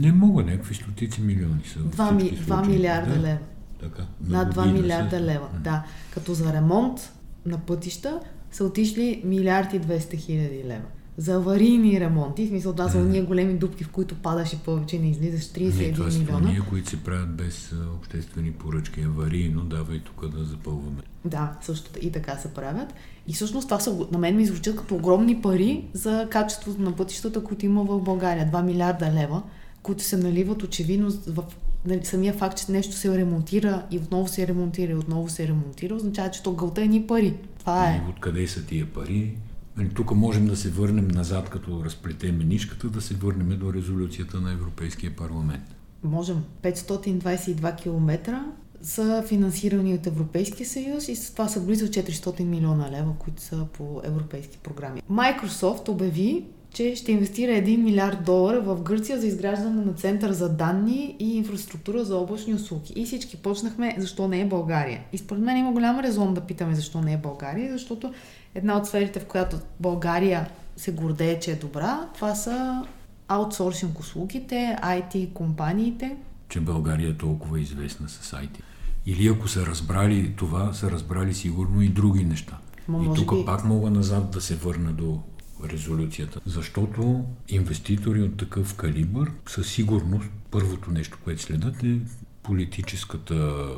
Не 0.00 0.12
мога, 0.12 0.42
някакви 0.42 0.74
стотици 0.74 1.20
милиони 1.20 1.62
са. 1.72 1.78
2, 1.78 2.14
ми, 2.14 2.38
2 2.38 2.66
милиарда 2.66 3.14
да, 3.14 3.20
лева. 3.20 3.38
Така, 3.82 4.02
Над 4.26 4.54
2 4.54 4.72
милиарда 4.72 5.16
са... 5.16 5.22
лева, 5.22 5.48
да. 5.64 5.84
Като 6.14 6.34
за 6.34 6.52
ремонт 6.52 7.12
на 7.46 7.58
пътища 7.58 8.20
са 8.50 8.64
отишли 8.64 9.22
милиарди 9.24 9.80
200 9.80 10.16
хиляди 10.16 10.64
лева 10.66 10.86
за 11.16 11.34
аварийни 11.34 12.00
ремонти, 12.00 12.44
в 12.44 12.48
смисъл 12.48 12.72
да, 12.72 12.88
за 12.88 13.00
ние 13.00 13.22
големи 13.22 13.54
дупки, 13.54 13.84
в 13.84 13.88
които 13.88 14.14
падаше 14.14 14.62
повече, 14.62 14.98
не 14.98 15.10
излизаш 15.10 15.42
31 15.42 15.78
не, 15.78 15.92
това 15.92 16.08
милиона. 16.08 16.50
Ние, 16.50 16.60
които 16.68 16.90
се 16.90 17.04
правят 17.04 17.36
без 17.36 17.74
обществени 17.96 18.52
поръчки, 18.52 19.00
аварийно, 19.00 19.60
давай 19.60 20.00
тук 20.00 20.28
да 20.28 20.44
запълваме. 20.44 21.02
Да, 21.24 21.52
също 21.62 21.90
и 22.00 22.12
така 22.12 22.36
се 22.36 22.54
правят. 22.54 22.94
И 23.28 23.32
всъщност 23.32 23.68
това 23.68 23.80
са, 23.80 24.06
на 24.12 24.18
мен 24.18 24.36
ми 24.36 24.46
звучат 24.46 24.76
като 24.76 24.94
огромни 24.94 25.42
пари 25.42 25.84
за 25.92 26.28
качеството 26.30 26.82
на 26.82 26.96
пътищата, 26.96 27.44
които 27.44 27.66
има 27.66 27.84
в 27.84 28.00
България. 28.00 28.50
2 28.52 28.62
милиарда 28.62 29.12
лева, 29.12 29.42
които 29.82 30.02
се 30.02 30.16
наливат 30.16 30.62
очевидно 30.62 31.10
в 31.26 31.44
нали, 31.86 32.04
самия 32.04 32.32
факт, 32.34 32.58
че 32.58 32.72
нещо 32.72 32.96
се 32.96 33.18
ремонтира 33.18 33.86
и 33.90 33.98
отново 33.98 34.28
се 34.28 34.46
ремонтира 34.46 34.92
и 34.92 34.94
отново 34.94 35.28
се 35.28 35.48
ремонтира, 35.48 35.94
означава, 35.94 36.30
че 36.30 36.42
то 36.42 36.52
гълта 36.52 36.82
е 36.82 36.88
ни 36.88 37.06
пари. 37.06 37.34
Това 37.58 37.90
е. 37.90 38.04
И 38.06 38.10
откъде 38.10 38.48
са 38.48 38.66
тия 38.66 38.86
пари? 38.86 39.36
Нали, 39.76 39.88
тук 39.88 40.14
можем 40.14 40.46
да 40.46 40.56
се 40.56 40.70
върнем 40.70 41.08
назад, 41.08 41.50
като 41.50 41.84
разплетем 41.84 42.38
нишката, 42.38 42.88
да 42.88 43.00
се 43.00 43.14
върнем 43.14 43.58
до 43.58 43.72
резолюцията 43.72 44.40
на 44.40 44.52
Европейския 44.52 45.16
парламент. 45.16 45.62
Можем. 46.02 46.44
522 46.62 47.76
км 47.82 48.40
са 48.82 49.24
финансирани 49.28 49.94
от 49.94 50.06
Европейския 50.06 50.66
съюз 50.66 51.08
и 51.08 51.32
това 51.32 51.48
са 51.48 51.60
близо 51.60 51.86
400 51.86 52.44
милиона 52.44 52.90
лева, 52.90 53.14
които 53.18 53.42
са 53.42 53.66
по 53.72 54.00
европейски 54.04 54.58
програми. 54.58 55.02
Microsoft 55.10 55.88
обяви, 55.88 56.44
че 56.74 56.96
ще 56.96 57.12
инвестира 57.12 57.50
1 57.50 57.76
милиард 57.76 58.24
долара 58.24 58.60
в 58.60 58.82
Гърция 58.82 59.20
за 59.20 59.26
изграждане 59.26 59.84
на 59.84 59.92
център 59.92 60.32
за 60.32 60.48
данни 60.48 61.16
и 61.18 61.36
инфраструктура 61.36 62.04
за 62.04 62.16
облачни 62.16 62.54
услуги. 62.54 62.92
И 62.96 63.04
всички 63.04 63.36
почнахме 63.36 63.96
защо 63.98 64.28
не 64.28 64.40
е 64.40 64.46
България. 64.46 65.00
И 65.12 65.18
според 65.18 65.42
мен 65.42 65.56
има 65.56 65.72
голям 65.72 66.00
резон 66.00 66.34
да 66.34 66.40
питаме 66.40 66.74
защо 66.74 67.00
не 67.00 67.12
е 67.12 67.16
България, 67.16 67.72
защото 67.72 68.14
една 68.54 68.76
от 68.76 68.86
сферите, 68.86 69.20
в 69.20 69.24
която 69.24 69.56
България 69.80 70.48
се 70.76 70.92
гордее, 70.92 71.40
че 71.40 71.52
е 71.52 71.56
добра, 71.56 72.08
това 72.14 72.34
са 72.34 72.86
аутсорсинг 73.28 74.00
услугите, 74.00 74.76
IT 74.82 75.32
компаниите. 75.32 76.16
Че 76.48 76.60
България 76.60 77.10
е 77.10 77.16
толкова 77.16 77.60
известна 77.60 78.08
с 78.08 78.32
IT. 78.32 78.58
Или 79.06 79.28
ако 79.28 79.48
са 79.48 79.66
разбрали 79.66 80.32
това, 80.36 80.72
са 80.72 80.90
разбрали 80.90 81.34
сигурно 81.34 81.82
и 81.82 81.88
други 81.88 82.24
неща. 82.24 82.58
Ма, 82.88 83.04
и 83.04 83.14
тук 83.14 83.34
би... 83.34 83.44
пак 83.44 83.64
мога 83.64 83.90
назад 83.90 84.30
да 84.30 84.40
се 84.40 84.56
върна 84.56 84.92
до 84.92 85.20
резолюцията. 85.64 86.40
Защото 86.46 87.24
инвеститори 87.48 88.22
от 88.22 88.36
такъв 88.36 88.74
калибър 88.74 89.30
със 89.48 89.72
сигурност 89.72 90.30
първото 90.50 90.90
нещо, 90.90 91.18
което 91.24 91.42
следят 91.42 91.82
е 91.82 91.98
политическата 92.42 93.68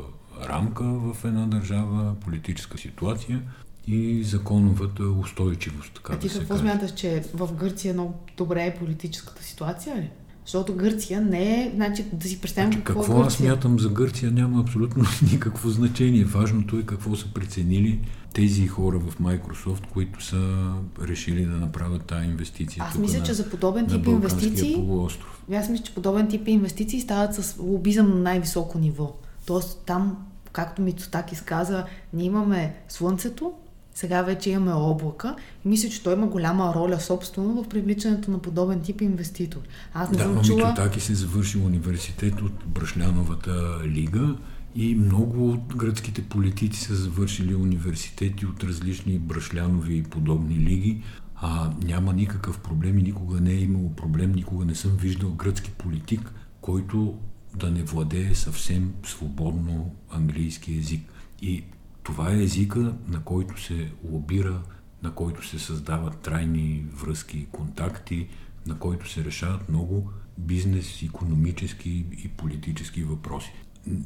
рамка 0.49 0.85
в 0.85 1.17
една 1.25 1.47
държава, 1.47 2.15
политическа 2.21 2.79
ситуация 2.79 3.43
и 3.87 4.25
законовата 4.25 5.05
устойчивост. 5.05 5.93
Така 5.95 6.13
а 6.13 6.19
ти 6.19 6.29
да 6.29 6.39
какво 6.39 6.57
смяташ, 6.57 6.95
че 6.95 7.25
в 7.35 7.53
Гърция 7.53 7.95
много 7.95 8.15
добре 8.37 8.67
е 8.67 8.75
политическата 8.75 9.43
ситуация 9.43 9.97
ли? 9.97 10.11
Защото 10.45 10.75
Гърция 10.75 11.21
не 11.21 11.63
е, 11.63 11.73
значи 11.75 12.05
да 12.13 12.29
си 12.29 12.41
представим 12.41 12.73
значи, 12.73 12.85
какво, 12.85 13.01
какво 13.01 13.23
е 13.23 13.27
аз 13.27 13.35
смятам 13.35 13.79
за 13.79 13.89
Гърция 13.89 14.31
няма 14.31 14.61
абсолютно 14.61 15.05
никакво 15.33 15.71
значение. 15.71 16.25
Важното 16.25 16.79
е 16.79 16.83
какво 16.83 17.17
са 17.17 17.27
преценили 17.35 18.01
тези 18.35 18.67
хора 18.67 18.99
в 18.99 19.19
Microsoft, 19.19 19.87
които 19.93 20.25
са 20.25 20.73
решили 21.03 21.45
да 21.45 21.57
направят 21.57 22.05
тази 22.05 22.27
инвестиция. 22.27 22.85
Аз 22.89 22.99
мисля, 22.99 23.19
на, 23.19 23.25
че 23.25 23.33
за 23.33 23.51
подобен 23.51 23.87
тип 23.87 24.07
инвестиции. 24.07 24.75
Полуостров. 24.75 25.43
Аз 25.53 25.69
мисля, 25.69 25.85
че 25.85 25.95
подобен 25.95 26.29
тип 26.29 26.49
инвестиции 26.49 27.01
стават 27.01 27.35
с 27.35 27.57
лобизъм 27.59 28.09
на 28.09 28.15
най-високо 28.15 28.79
ниво. 28.79 29.17
Тоест 29.47 29.83
там, 29.87 30.17
както 30.53 30.83
Мицотаки 30.83 31.37
каза, 31.45 31.85
ние 32.13 32.27
имаме 32.27 32.75
слънцето, 32.89 33.53
сега 33.95 34.23
вече 34.23 34.51
имаме 34.51 34.73
облака 34.73 35.37
и 35.65 35.69
мисля, 35.69 35.89
че 35.89 36.03
той 36.03 36.13
има 36.13 36.27
голяма 36.27 36.73
роля 36.75 37.01
собствено 37.01 37.63
в 37.63 37.69
привличането 37.69 38.31
на 38.31 38.39
подобен 38.39 38.81
тип 38.81 39.01
инвеститор. 39.01 39.61
Аз 39.95 40.11
не 40.11 40.17
да, 40.17 40.23
съм 40.23 40.43
чула... 40.43 40.69
Митотаки 40.69 41.01
се 41.01 41.15
завърши 41.15 41.59
университет 41.59 42.41
от 42.41 42.53
Брашляновата 42.67 43.81
лига 43.87 44.37
и 44.75 44.95
много 44.95 45.51
от 45.51 45.77
гръцките 45.77 46.23
политици 46.23 46.81
са 46.81 46.95
завършили 46.95 47.55
университети 47.55 48.47
от 48.47 48.65
различни 48.65 49.19
брашлянови 49.19 49.97
и 49.97 50.03
подобни 50.03 50.57
лиги. 50.57 51.03
А 51.37 51.71
няма 51.83 52.13
никакъв 52.13 52.59
проблем 52.59 52.99
и 52.99 53.03
никога 53.03 53.41
не 53.41 53.51
е 53.51 53.61
имало 53.61 53.91
проблем, 53.91 54.33
никога 54.33 54.65
не 54.65 54.75
съм 54.75 54.91
виждал 54.91 55.31
гръцки 55.31 55.71
политик, 55.71 56.33
който 56.61 57.19
да 57.55 57.71
не 57.71 57.83
владее 57.83 58.35
съвсем 58.35 58.93
свободно 59.05 59.95
английски 60.11 60.77
язик. 60.77 61.13
И 61.43 61.65
това 62.05 62.31
е 62.31 62.43
езика, 62.43 62.95
на 63.09 63.21
който 63.21 63.63
се 63.63 63.93
лобира, 64.11 64.63
на 65.03 65.11
който 65.13 65.47
се 65.47 65.59
създават 65.59 66.19
трайни 66.19 66.85
връзки, 66.93 67.47
контакти, 67.53 68.29
на 68.67 68.79
който 68.79 69.11
се 69.11 69.25
решават 69.25 69.69
много 69.69 70.11
бизнес, 70.39 71.03
економически 71.03 72.07
и 72.25 72.29
политически 72.29 73.03
въпроси. 73.03 73.53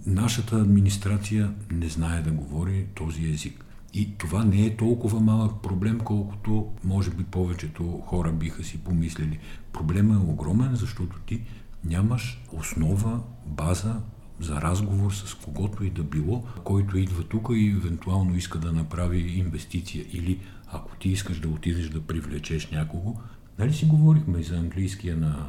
Нашата 0.06 0.56
администрация 0.56 1.54
не 1.70 1.88
знае 1.88 2.22
да 2.22 2.30
говори 2.30 2.86
този 2.94 3.30
език. 3.30 3.64
И 3.94 4.18
това 4.18 4.44
не 4.44 4.66
е 4.66 4.76
толкова 4.76 5.20
малък 5.20 5.62
проблем, 5.62 6.00
колкото 6.04 6.72
може 6.84 7.10
би 7.10 7.24
повечето 7.24 8.02
хора 8.06 8.32
биха 8.32 8.64
си 8.64 8.78
помислили. 8.78 9.38
Проблемът 9.72 10.22
е 10.22 10.30
огромен, 10.30 10.74
защото 10.74 11.20
ти 11.26 11.42
нямаш 11.84 12.44
основа, 12.52 13.20
база, 13.46 14.00
за 14.40 14.60
разговор 14.60 15.12
с 15.12 15.34
когото 15.34 15.84
и 15.84 15.90
да 15.90 16.02
било, 16.02 16.42
който 16.64 16.98
идва 16.98 17.22
тук 17.22 17.48
и 17.52 17.68
евентуално 17.68 18.36
иска 18.36 18.58
да 18.58 18.72
направи 18.72 19.18
инвестиция. 19.18 20.04
Или 20.12 20.40
ако 20.72 20.96
ти 20.96 21.08
искаш 21.08 21.40
да 21.40 21.48
отидеш 21.48 21.88
да 21.88 22.00
привлечеш 22.00 22.70
някого, 22.70 23.16
нали 23.58 23.72
си 23.72 23.84
говорихме 23.84 24.42
за 24.42 24.56
английския 24.56 25.16
на 25.16 25.48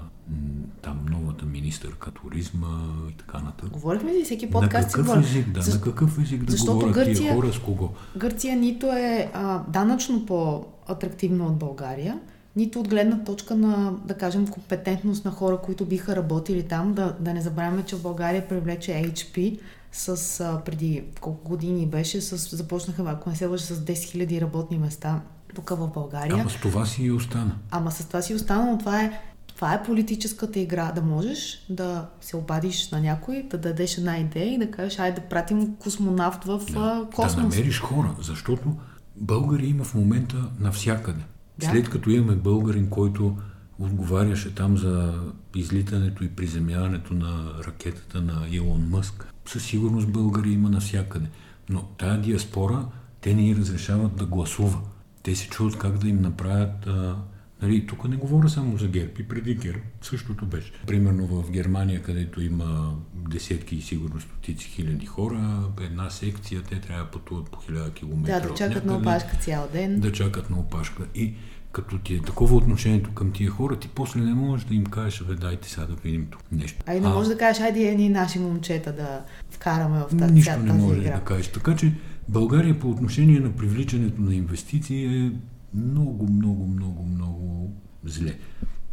там 0.82 1.06
новата 1.10 1.46
министърка 1.46 2.12
туризма 2.12 2.68
и 3.10 3.14
така 3.14 3.40
нататък. 3.40 3.70
Говорихме 3.70 4.14
ли 4.14 4.24
всеки 4.24 4.50
подкаст? 4.50 4.98
На 4.98 5.04
какъв 5.04 5.24
език, 5.24 5.50
да, 5.50 5.62
За... 5.62 5.76
на 5.76 5.82
какъв 5.82 6.20
език 6.22 6.44
да 6.44 6.52
Защото 6.52 6.74
говорят 6.74 6.94
Гърция, 6.94 7.16
тия 7.16 7.36
хора 7.36 7.54
с 7.54 7.60
кого? 7.60 7.90
Гърция 8.18 8.56
нито 8.56 8.86
е 8.88 9.32
а, 9.34 9.64
данъчно 9.68 10.26
по-атрактивна 10.26 11.46
от 11.46 11.58
България, 11.58 12.20
нито 12.60 12.80
от 12.80 12.88
гледна 12.88 13.24
точка 13.24 13.56
на, 13.56 13.94
да 14.06 14.14
кажем, 14.14 14.48
компетентност 14.48 15.26
на 15.26 15.32
хора, 15.32 15.58
които 15.58 15.86
биха 15.86 16.16
работили 16.16 16.64
там. 16.64 16.94
Да, 16.94 17.16
да 17.20 17.34
не 17.34 17.42
забравяме, 17.42 17.84
че 17.84 17.96
в 17.96 18.02
България 18.02 18.48
привлече 18.48 18.92
HP 18.92 19.60
с 19.92 20.40
а, 20.40 20.62
преди 20.66 21.04
колко 21.22 21.50
години 21.50 21.86
беше, 21.86 22.22
с, 22.22 22.56
започнаха, 22.58 23.04
ако 23.08 23.30
не 23.30 23.36
се 23.36 23.46
лъжа, 23.46 23.66
с 23.66 23.80
10 23.80 23.94
000 23.94 24.42
работни 24.42 24.78
места 24.78 25.22
тук 25.56 25.70
в 25.70 25.90
България. 25.94 26.36
Ама 26.42 26.50
с 26.50 26.56
това 26.62 26.86
си 26.86 27.04
и 27.04 27.12
остана. 27.12 27.56
Ама 27.72 27.92
с 27.92 28.08
това 28.08 28.22
си 28.22 28.34
остана, 28.34 28.72
но 28.72 28.78
това 28.78 29.02
е, 29.02 29.22
това 29.48 29.74
е 29.74 29.84
политическата 29.84 30.60
игра. 30.60 30.92
Да 30.92 31.02
можеш 31.02 31.66
да 31.70 32.08
се 32.22 32.38
обадиш 32.38 32.92
на 32.92 33.02
някой, 33.02 33.44
да 33.50 33.58
дадеш 33.58 33.98
една 33.98 34.18
идея 34.18 34.54
и 34.54 34.58
да 34.58 34.72
кажеш, 34.72 35.00
айде 35.00 35.22
да 35.22 35.28
пратим 35.28 35.76
космонавт 35.76 36.44
в 36.44 36.62
да, 36.72 37.06
космос. 37.16 37.36
Да 37.36 37.42
намериш 37.42 37.80
хора, 37.80 38.16
защото 38.22 38.76
българи 39.16 39.68
има 39.68 39.84
в 39.84 39.96
момента 39.96 40.36
навсякъде. 40.60 41.22
Да. 41.60 41.66
След 41.66 41.90
като 41.90 42.10
имаме 42.10 42.36
българин, 42.36 42.90
който 42.90 43.38
отговаряше 43.80 44.56
там 44.56 44.78
за 44.78 45.24
излитането 45.56 46.24
и 46.24 46.30
приземяването 46.30 47.14
на 47.14 47.54
ракетата 47.68 48.22
на 48.22 48.48
Илон 48.50 48.90
Мъск, 48.90 49.34
със 49.46 49.64
сигурност 49.64 50.12
българи 50.12 50.52
има 50.52 50.70
навсякъде. 50.70 51.28
Но 51.70 51.82
тая 51.82 52.22
диаспора, 52.22 52.86
те 53.22 53.34
ни 53.34 53.56
разрешават 53.56 54.16
да 54.16 54.26
гласува. 54.26 54.80
Те 55.24 55.36
се 55.36 55.50
чуват 55.50 55.78
как 55.78 55.98
да 55.98 56.08
им 56.10 56.22
направят 56.22 56.88
а, 56.88 57.16
Нали, 57.62 57.88
тук 57.88 58.10
не 58.10 58.16
говоря 58.16 58.50
само 58.50 58.78
за 58.78 58.88
ГЕРБ 58.88 59.12
и 59.20 59.28
преди 59.28 59.56
ГЕРБ. 59.56 59.80
Същото 60.02 60.46
беше. 60.46 60.72
Примерно 60.88 61.28
в 61.28 61.52
Германия, 61.52 62.02
където 62.02 62.42
има 62.42 62.96
десетки 63.30 63.76
и 63.76 63.82
сигурно 63.82 64.20
стотици 64.22 64.68
хиляди 64.70 65.06
хора, 65.06 65.64
една 65.82 66.10
секция, 66.10 66.62
те 66.62 66.80
трябва 66.80 67.04
да 67.04 67.12
пътуват 67.12 67.50
по 67.50 67.60
хиляда 67.60 67.92
километра. 67.92 68.40
Да, 68.40 68.48
да 68.48 68.54
чакат 68.54 68.86
на 68.86 68.98
опашка 68.98 69.38
цял 69.38 69.70
ден. 69.74 70.00
Да 70.00 70.12
чакат 70.12 70.50
на 70.50 70.60
опашка. 70.60 71.04
И 71.16 71.34
като 71.72 71.98
ти 71.98 72.16
е 72.16 72.22
такова 72.22 72.56
отношението 72.56 73.12
към 73.12 73.32
тия 73.32 73.52
хора, 73.52 73.76
ти 73.76 73.88
после 73.88 74.20
не 74.20 74.34
можеш 74.34 74.66
да 74.66 74.76
им 74.76 74.86
кажеш, 74.86 75.24
бе, 75.24 75.36
дайте 75.36 75.70
сега 75.70 75.86
да 75.86 75.96
видим 75.96 76.28
тук 76.32 76.42
нещо. 76.52 76.84
А 76.86 76.96
и 76.96 77.00
не 77.00 77.08
можеш 77.08 77.34
да 77.34 77.38
кажеш, 77.38 77.62
айде 77.62 77.80
едни 77.80 78.10
наши 78.10 78.40
момчета 78.40 78.94
да 78.94 79.22
вкараме 79.50 80.00
в 80.00 80.18
тази, 80.18 80.34
Нищо 80.34 80.60
не 80.60 80.74
може 80.74 81.00
игра. 81.00 81.16
да 81.16 81.24
кажеш. 81.24 81.48
Така 81.48 81.76
че 81.76 81.94
България 82.30 82.80
по 82.80 82.90
отношение 82.90 83.40
на 83.40 83.52
привличането 83.52 84.22
на 84.22 84.36
инвестиции 84.36 85.26
е 85.26 85.32
много, 85.74 86.28
много, 86.32 86.68
много, 86.68 87.06
много 87.06 87.74
зле. 88.04 88.38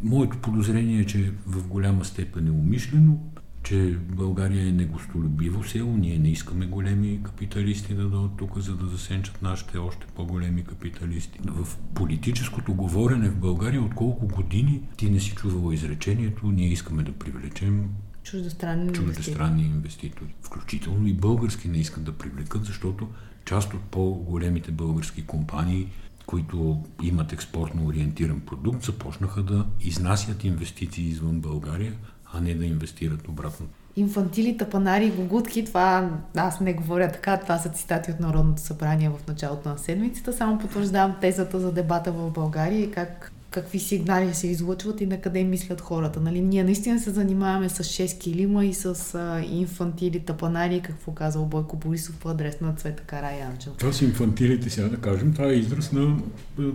Моето 0.01 0.37
подозрение 0.37 0.99
е, 0.99 1.05
че 1.05 1.33
в 1.47 1.67
голяма 1.67 2.05
степен 2.05 2.47
е 2.47 2.51
умишлено, 2.51 3.19
че 3.63 3.97
България 4.09 4.67
е 4.67 4.71
негостолюбиво 4.71 5.63
село, 5.63 5.97
ние 5.97 6.19
не 6.19 6.29
искаме 6.29 6.65
големи 6.65 7.19
капиталисти 7.23 7.93
да 7.93 8.09
дойдат 8.09 8.37
тук, 8.37 8.59
за 8.59 8.75
да 8.75 8.87
засенчат 8.87 9.41
нашите 9.41 9.77
още 9.77 10.07
по-големи 10.15 10.63
капиталисти. 10.63 11.39
В 11.45 11.77
политическото 11.93 12.73
говорене 12.73 13.29
в 13.29 13.39
България 13.39 13.81
от 13.81 13.95
колко 13.95 14.27
години 14.27 14.81
ти 14.97 15.09
не 15.09 15.19
си 15.19 15.35
чувала 15.35 15.73
изречението, 15.73 16.51
ние 16.51 16.67
искаме 16.67 17.03
да 17.03 17.11
привлечем 17.11 17.89
Чуждестранни 18.23 18.93
чуждестранни 18.93 19.63
инвеститори. 19.63 20.35
Включително 20.41 21.07
и 21.07 21.13
български 21.13 21.67
не 21.67 21.77
искат 21.77 22.03
да 22.03 22.11
привлекат, 22.11 22.65
защото 22.65 23.07
част 23.45 23.73
от 23.73 23.81
по-големите 23.81 24.71
български 24.71 25.25
компании, 25.25 25.87
които 26.27 26.83
имат 27.03 27.33
експортно 27.33 27.87
ориентиран 27.87 28.39
продукт, 28.39 28.83
започнаха 28.83 29.43
да 29.43 29.65
изнасят 29.81 30.43
инвестиции 30.43 31.07
извън 31.07 31.39
България, 31.39 31.93
а 32.33 32.41
не 32.41 32.53
да 32.53 32.65
инвестират 32.65 33.27
обратно. 33.27 33.65
Инфантили, 33.95 34.57
тапанари 34.57 35.05
и 35.05 35.11
гогутки, 35.11 35.65
това 35.65 36.09
аз 36.35 36.59
не 36.59 36.73
говоря 36.73 37.11
така, 37.11 37.37
това 37.37 37.57
са 37.57 37.69
цитати 37.69 38.11
от 38.11 38.19
Народното 38.19 38.61
събрание 38.61 39.09
в 39.09 39.27
началото 39.27 39.69
на 39.69 39.77
седмицата, 39.77 40.33
само 40.33 40.59
потвърждавам 40.59 41.15
тезата 41.21 41.59
за 41.59 41.71
дебата 41.71 42.11
в 42.11 42.31
България 42.31 42.79
и 42.79 42.91
как 42.91 43.31
какви 43.57 43.79
сигнали 43.79 44.33
се 44.33 44.47
излъчват 44.47 45.01
и 45.01 45.05
на 45.05 45.21
къде 45.21 45.43
мислят 45.43 45.81
хората. 45.81 46.19
Нали? 46.19 46.41
Ние 46.41 46.63
наистина 46.63 46.99
се 46.99 47.11
занимаваме 47.11 47.69
с 47.69 47.83
6 47.83 48.19
килима 48.19 48.65
и 48.65 48.73
с 48.73 49.15
а, 49.15 49.41
инфантили, 49.41 50.19
тапанари, 50.19 50.81
какво 50.81 51.11
казал 51.11 51.45
Бойко 51.45 51.77
Борисов 51.77 52.15
по 52.17 52.29
адрес 52.29 52.61
на 52.61 52.73
Цвета 52.73 53.03
Караянчев. 53.03 53.73
Това 53.77 53.93
с 53.93 54.01
инфантилите, 54.01 54.69
сега 54.69 54.87
да 54.87 54.97
кажем, 54.97 55.33
това 55.33 55.47
е 55.47 55.53
израз 55.53 55.91
на 55.91 56.17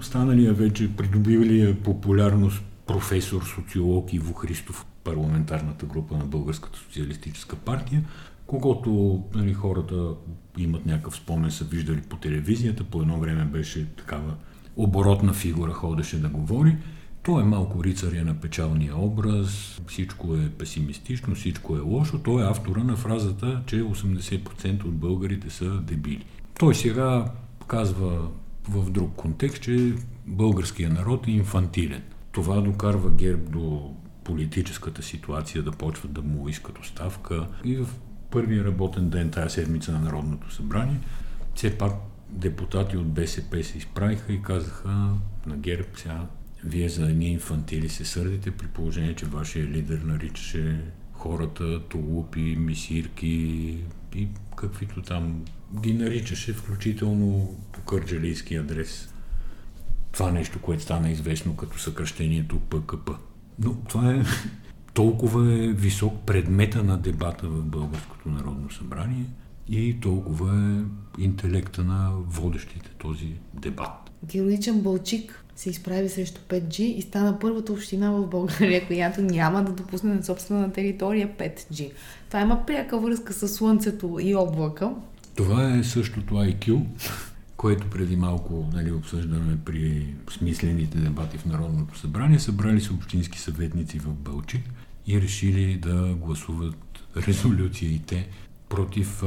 станалия 0.02 0.52
вече 0.52 0.96
придобивалия 0.96 1.82
популярност 1.82 2.62
професор, 2.86 3.42
социолог 3.54 4.12
Иво 4.12 4.32
Христов, 4.32 4.86
парламентарната 5.04 5.86
група 5.86 6.16
на 6.16 6.24
Българската 6.24 6.78
социалистическа 6.78 7.56
партия, 7.56 8.02
когато 8.46 9.22
нали, 9.34 9.54
хората 9.54 10.08
имат 10.58 10.86
някакъв 10.86 11.16
спомен, 11.16 11.50
са 11.50 11.64
виждали 11.64 12.00
по 12.00 12.16
телевизията, 12.16 12.84
по 12.84 13.02
едно 13.02 13.20
време 13.20 13.44
беше 13.44 13.86
такава 13.86 14.34
оборотна 14.76 15.32
фигура, 15.32 15.72
ходеше 15.72 16.20
да 16.20 16.28
говори. 16.28 16.76
Той 17.22 17.42
е 17.42 17.44
малко 17.44 17.84
рицаря 17.84 18.24
на 18.24 18.34
печалния 18.34 18.96
образ, 18.96 19.80
всичко 19.86 20.34
е 20.34 20.50
песимистично, 20.50 21.34
всичко 21.34 21.76
е 21.76 21.80
лошо. 21.80 22.18
Той 22.18 22.42
е 22.42 22.46
автора 22.46 22.84
на 22.84 22.96
фразата, 22.96 23.62
че 23.66 23.82
80% 23.82 24.84
от 24.84 24.94
българите 24.94 25.50
са 25.50 25.80
дебили. 25.80 26.24
Той 26.58 26.74
сега 26.74 27.32
казва 27.66 28.28
в 28.68 28.90
друг 28.90 29.12
контекст, 29.16 29.62
че 29.62 29.94
българският 30.26 30.92
народ 30.92 31.28
е 31.28 31.30
инфантилен. 31.30 32.02
Това 32.32 32.60
докарва 32.60 33.10
ГЕРБ 33.10 33.50
до 33.50 33.94
политическата 34.24 35.02
ситуация 35.02 35.62
да 35.62 35.70
почват 35.70 36.12
да 36.12 36.22
му 36.22 36.48
искат 36.48 36.78
оставка. 36.78 37.46
И 37.64 37.76
в 37.76 37.86
първия 38.30 38.64
работен 38.64 39.10
ден 39.10 39.30
тази 39.30 39.54
седмица 39.54 39.92
на 39.92 40.00
Народното 40.00 40.54
събрание 40.54 41.00
все 41.54 41.78
пак 41.78 41.92
депутати 42.32 42.96
от 42.96 43.12
БСП 43.12 43.64
се 43.64 43.78
изправиха 43.78 44.32
и 44.32 44.42
казаха 44.42 45.14
на 45.46 45.56
ГЕРБ 45.56 45.88
сега 45.96 46.26
вие 46.64 46.88
за 46.88 47.08
едни 47.08 47.32
инфантили 47.32 47.88
се 47.88 48.04
сърдите 48.04 48.50
при 48.50 48.66
положение, 48.66 49.14
че 49.14 49.26
вашия 49.26 49.66
лидер 49.66 49.98
наричаше 49.98 50.80
хората 51.12 51.88
тулупи, 51.88 52.56
мисирки 52.58 53.78
и 54.14 54.28
каквито 54.56 55.02
там 55.02 55.44
ги 55.80 55.94
наричаше, 55.94 56.52
включително 56.52 57.58
по 57.72 57.80
кърджалийски 57.80 58.56
адрес. 58.56 59.14
Това 60.12 60.30
нещо, 60.30 60.58
което 60.58 60.82
стана 60.82 61.10
известно 61.10 61.56
като 61.56 61.78
съкръщението 61.78 62.60
ПКП. 62.60 63.10
Но 63.58 63.74
това 63.74 64.14
е 64.14 64.22
толкова 64.94 65.54
е 65.54 65.68
висок 65.68 66.26
предмета 66.26 66.82
на 66.84 66.98
дебата 66.98 67.48
в 67.48 67.64
Българското 67.64 68.28
народно 68.28 68.70
събрание 68.70 69.26
и 69.68 70.00
толкова 70.00 70.82
е 71.18 71.22
интелекта 71.22 71.84
на 71.84 72.10
водещите 72.28 72.90
този 72.98 73.28
дебат. 73.54 74.10
Героичен 74.24 74.80
Бълчик 74.80 75.44
се 75.56 75.70
изправи 75.70 76.08
срещу 76.08 76.40
5G 76.48 76.80
и 76.80 77.02
стана 77.02 77.38
първата 77.38 77.72
община 77.72 78.10
в 78.10 78.26
България, 78.26 78.86
която 78.86 79.22
няма 79.22 79.64
да 79.64 79.72
допусне 79.72 80.14
на 80.14 80.22
собствена 80.22 80.72
територия 80.72 81.28
5G. 81.38 81.92
Това 82.28 82.40
има 82.40 82.66
пряка 82.66 82.98
връзка 82.98 83.32
с 83.32 83.48
Слънцето 83.48 84.18
и 84.22 84.34
облака. 84.34 84.90
Това 85.34 85.76
е 85.76 85.84
същото 85.84 86.34
IQ, 86.34 86.82
което 87.56 87.90
преди 87.90 88.16
малко 88.16 88.68
нали, 88.72 88.92
обсъждаме 88.92 89.58
при 89.64 90.14
смислените 90.30 90.98
дебати 90.98 91.38
в 91.38 91.46
Народното 91.46 91.98
събрание. 91.98 92.38
Събрали 92.38 92.80
се 92.80 92.92
общински 92.92 93.38
съветници 93.38 93.98
в 93.98 94.14
Бълчик 94.14 94.62
и 95.06 95.20
решили 95.20 95.76
да 95.76 96.14
гласуват 96.14 96.76
резолюция 97.16 97.90
и 97.90 97.98
те 97.98 98.28
против 98.72 99.22
а, 99.22 99.26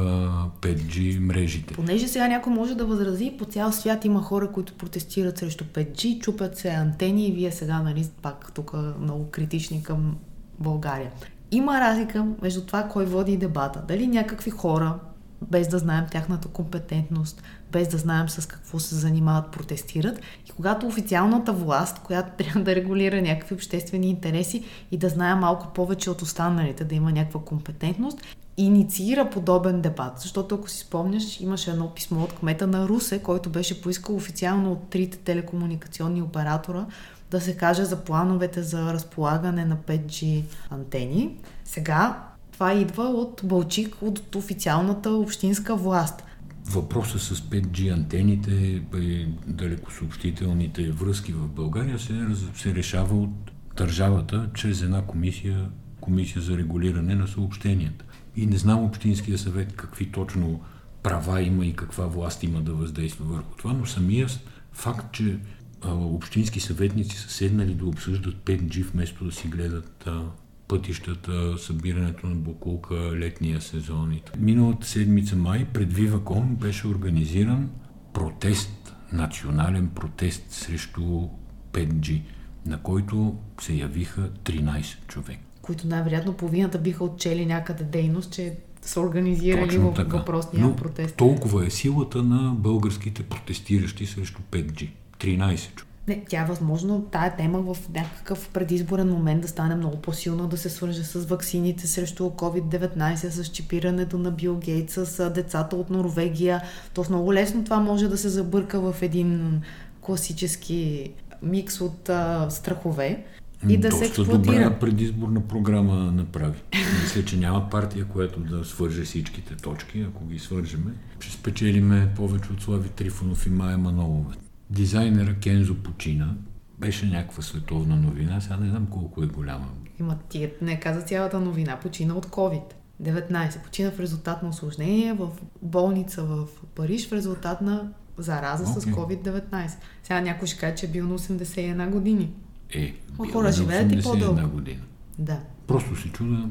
5G 0.62 1.20
мрежите. 1.20 1.74
Понеже 1.74 2.08
сега 2.08 2.28
някой 2.28 2.54
може 2.54 2.76
да 2.76 2.86
възрази, 2.86 3.36
по 3.40 3.46
цял 3.46 3.72
свят 3.72 4.06
има 4.06 4.22
хора, 4.22 4.52
които 4.52 4.74
протестират 4.74 5.38
срещу 5.38 5.64
5G, 5.64 6.20
чупят 6.20 6.58
се 6.58 6.70
антени 6.70 7.28
и 7.28 7.32
вие 7.32 7.52
сега, 7.52 7.82
нали, 7.82 8.08
пак 8.22 8.52
тук 8.54 8.74
много 9.00 9.30
критични 9.32 9.84
към 9.84 10.16
България. 10.60 11.12
Има 11.52 11.82
разлика 11.82 12.26
между 12.42 12.66
това, 12.66 12.84
кой 12.84 13.06
води 13.06 13.38
дебата. 13.38 13.84
Дали 13.88 14.08
някакви 14.08 14.52
хора, 14.52 15.00
без 15.42 15.68
да 15.68 15.80
знаем 15.80 16.06
тяхната 16.12 16.48
компетентност, 16.48 17.44
без 17.72 17.88
да 17.88 17.98
знаем 17.98 18.30
с 18.30 18.48
какво 18.48 18.80
се 18.80 18.96
занимават, 18.96 19.52
протестират. 19.52 20.20
И 20.48 20.52
когато 20.52 20.88
официалната 20.88 21.54
власт, 21.54 22.00
която 22.00 22.30
трябва 22.38 22.62
да 22.62 22.76
регулира 22.76 23.22
някакви 23.22 23.56
обществени 23.56 24.10
интереси 24.10 24.64
и 24.92 24.98
да 24.98 25.10
знае 25.10 25.36
малко 25.36 25.74
повече 25.74 26.10
от 26.10 26.22
останалите, 26.22 26.84
да 26.84 26.96
има 26.96 27.12
някаква 27.12 27.42
компетентност, 27.42 28.22
инициира 28.58 29.30
подобен 29.30 29.82
дебат. 29.82 30.20
Защото 30.20 30.56
ако 30.56 30.70
си 30.70 30.80
спомняш, 30.80 31.40
имаше 31.42 31.72
едно 31.72 31.94
писмо 31.94 32.24
от 32.24 32.34
кмета 32.34 32.68
на 32.68 32.88
Русе, 32.88 33.20
който 33.20 33.50
беше 33.50 33.82
поискал 33.82 34.16
официално 34.16 34.72
от 34.72 34.90
трите 34.90 35.18
телекомуникационни 35.18 36.22
оператора 36.22 36.86
да 37.32 37.42
се 37.42 37.58
каже 37.58 37.86
за 37.86 38.04
плановете 38.04 38.64
за 38.64 38.94
разполагане 38.94 39.66
на 39.66 39.78
5G 39.78 40.44
антени. 40.70 41.38
Сега 41.66 42.24
това 42.52 42.74
идва 42.74 43.04
от 43.04 43.42
Бълчик, 43.44 43.96
от 44.02 44.36
официалната 44.36 45.10
общинска 45.10 45.76
власт. 45.76 46.24
Въпросът 46.66 47.22
с 47.22 47.42
5G 47.42 47.94
антените 47.94 48.52
и 48.98 49.28
далекосъобщителните 49.48 50.92
връзки 50.92 51.34
в 51.34 51.48
България 51.48 52.00
се, 52.00 52.14
се 52.56 52.76
решава 52.76 53.16
от 53.16 53.52
държавата 53.78 54.50
чрез 54.54 54.82
една 54.82 55.02
комисия, 55.02 55.70
комисия 56.02 56.42
за 56.42 56.58
регулиране 56.58 57.16
на 57.16 57.28
съобщенията. 57.28 58.06
И 58.36 58.46
не 58.46 58.58
знам 58.58 58.84
Общинския 58.84 59.38
съвет 59.38 59.76
какви 59.76 60.12
точно 60.12 60.62
права 61.04 61.42
има 61.42 61.66
и 61.66 61.76
каква 61.76 62.06
власт 62.06 62.44
има 62.44 62.62
да 62.62 62.74
въздейства 62.74 63.26
върху 63.26 63.56
това, 63.58 63.74
но 63.74 63.86
самия 63.86 64.28
факт, 64.74 65.14
че 65.14 65.40
а, 65.82 65.94
общински 65.94 66.60
съветници 66.60 67.18
са 67.18 67.30
седнали 67.30 67.74
да 67.74 67.86
обсъждат 67.86 68.36
5G 68.36 68.84
вместо 68.92 69.26
да 69.26 69.32
си 69.32 69.48
гледат 69.48 70.08
а, 70.08 70.22
пътищата, 70.68 71.58
събирането 71.58 72.28
на 72.28 72.36
букулка, 72.36 72.96
летния 72.96 73.62
сезон. 73.62 74.14
И 74.14 74.22
Миналата 74.38 74.88
седмица 74.88 75.36
май 75.36 75.66
пред 75.74 75.94
Виваком 75.94 76.56
беше 76.56 76.88
организиран 76.88 77.70
протест, 78.14 78.96
национален 79.12 79.90
протест 79.90 80.52
срещу 80.52 81.30
5G, 81.74 82.22
на 82.66 82.82
който 82.82 83.38
се 83.62 83.74
явиха 83.74 84.30
13 84.44 85.08
човека. 85.08 85.45
Които 85.66 85.88
най-вероятно 85.88 86.34
половината 86.34 86.78
биха 86.78 87.04
отчели 87.04 87.46
някъде 87.46 87.84
дейност, 87.84 88.32
че 88.32 88.54
са 88.82 89.02
организирали 89.02 89.68
Точно 89.68 89.92
в 89.92 89.98
въпросния 89.98 90.66
Но 90.66 90.76
протест. 90.76 91.16
толкова 91.16 91.66
е 91.66 91.70
силата 91.70 92.24
на 92.24 92.52
българските 92.52 93.24
протестиращи 93.24 94.06
срещу 94.06 94.42
5G. 94.52 94.90
13 95.20 95.76
човека. 95.76 95.96
Не, 96.08 96.24
тя 96.30 96.42
е 96.42 96.46
възможно 96.46 97.02
тая 97.12 97.36
тема 97.36 97.74
в 97.74 97.90
някакъв 97.94 98.50
предизборен 98.50 99.10
момент 99.10 99.42
да 99.42 99.48
стане 99.48 99.76
много 99.76 99.98
по-силна, 99.98 100.48
да 100.48 100.58
се 100.58 100.70
свърже 100.70 101.04
с 101.04 101.26
ваксините 101.26 101.88
срещу 101.88 102.24
COVID-19, 102.24 103.16
с 103.16 103.48
чипирането 103.48 104.18
на 104.18 104.32
Бил 104.32 104.56
Гейтс, 104.56 104.94
с 104.94 105.30
децата 105.30 105.76
от 105.76 105.90
Норвегия. 105.90 106.62
То 106.94 107.06
много 107.10 107.34
лесно 107.34 107.64
това 107.64 107.80
може 107.80 108.08
да 108.08 108.18
се 108.18 108.30
забърка 108.30 108.80
в 108.80 109.02
един 109.02 109.62
класически 110.02 111.12
микс 111.42 111.82
от 111.82 112.10
а, 112.10 112.50
страхове 112.50 113.24
и 113.70 113.78
да 113.78 113.90
Доста 113.90 114.06
се 114.06 114.10
експлуатира. 114.10 114.38
добра 114.38 114.80
предизборна 114.80 115.42
програма 115.48 115.96
направи. 115.96 116.62
Мисля, 117.04 117.26
че 117.26 117.38
няма 117.38 117.70
партия, 117.70 118.06
която 118.06 118.40
да 118.40 118.66
свърже 118.66 119.04
всичките 119.04 119.56
точки. 119.56 120.02
Ако 120.02 120.26
ги 120.26 120.40
свържеме, 120.40 120.92
ще 121.20 121.34
спечелиме 121.34 122.10
повече 122.16 122.52
от 122.54 122.62
Слави 122.62 122.90
Трифонов 122.90 123.46
и 123.48 123.50
Майя 123.50 123.78
Манолова. 123.78 124.34
Дизайнера 124.70 125.36
Кензо 125.36 125.76
почина. 125.76 126.36
Беше 126.80 127.06
някаква 127.06 127.44
световна 127.44 127.96
новина. 127.96 128.42
Сега 128.42 128.58
не 128.58 128.70
знам 128.70 128.88
колко 128.92 129.24
е 129.24 129.28
голяма. 129.28 129.68
Има 130.00 130.18
ти 130.30 130.52
не 130.62 130.80
каза 130.80 131.02
цялата 131.02 131.40
новина. 131.40 131.80
Почина 131.80 132.14
от 132.16 132.26
COVID-19. 132.26 133.64
Почина 133.64 133.92
в 133.92 134.00
резултат 134.00 134.44
на 134.44 134.50
осложнение 134.50 135.14
в 135.14 135.30
болница 135.62 136.24
в 136.24 136.48
Париж 136.76 137.10
в 137.10 137.14
резултат 137.14 137.62
на 137.62 137.90
зараза 138.18 138.66
с 138.66 138.78
Окей. 138.78 138.94
COVID-19. 138.94 139.70
Сега 140.04 140.22
някой 140.22 140.48
ще 140.48 140.60
каже, 140.60 140.76
че 140.76 140.86
е 140.86 140.90
бил 140.90 141.08
на 141.08 141.20
81 141.20 141.90
години. 141.90 142.34
Е, 142.70 142.96
Ма 143.20 143.26
бил 143.26 143.34
хора 143.34 143.46
на 143.46 143.52
живеят 143.52 143.92
и 143.92 143.96
81 143.96 144.04
по-дълго. 144.04 144.50
година. 144.50 144.82
Да. 145.20 145.40
Просто 145.68 145.96
се 145.96 146.10
чуда. 146.10 146.50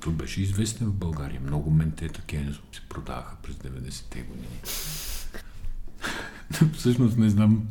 Той 0.00 0.12
беше 0.12 0.42
известен 0.42 0.86
в 0.86 0.92
България. 0.92 1.40
Много 1.40 1.70
ментета 1.70 2.20
Кензо 2.20 2.60
се 2.72 2.80
продаваха 2.88 3.36
през 3.42 3.56
90-те 3.56 4.20
години. 4.20 4.46
Всъщност 6.72 7.18
не 7.18 7.30
знам 7.30 7.62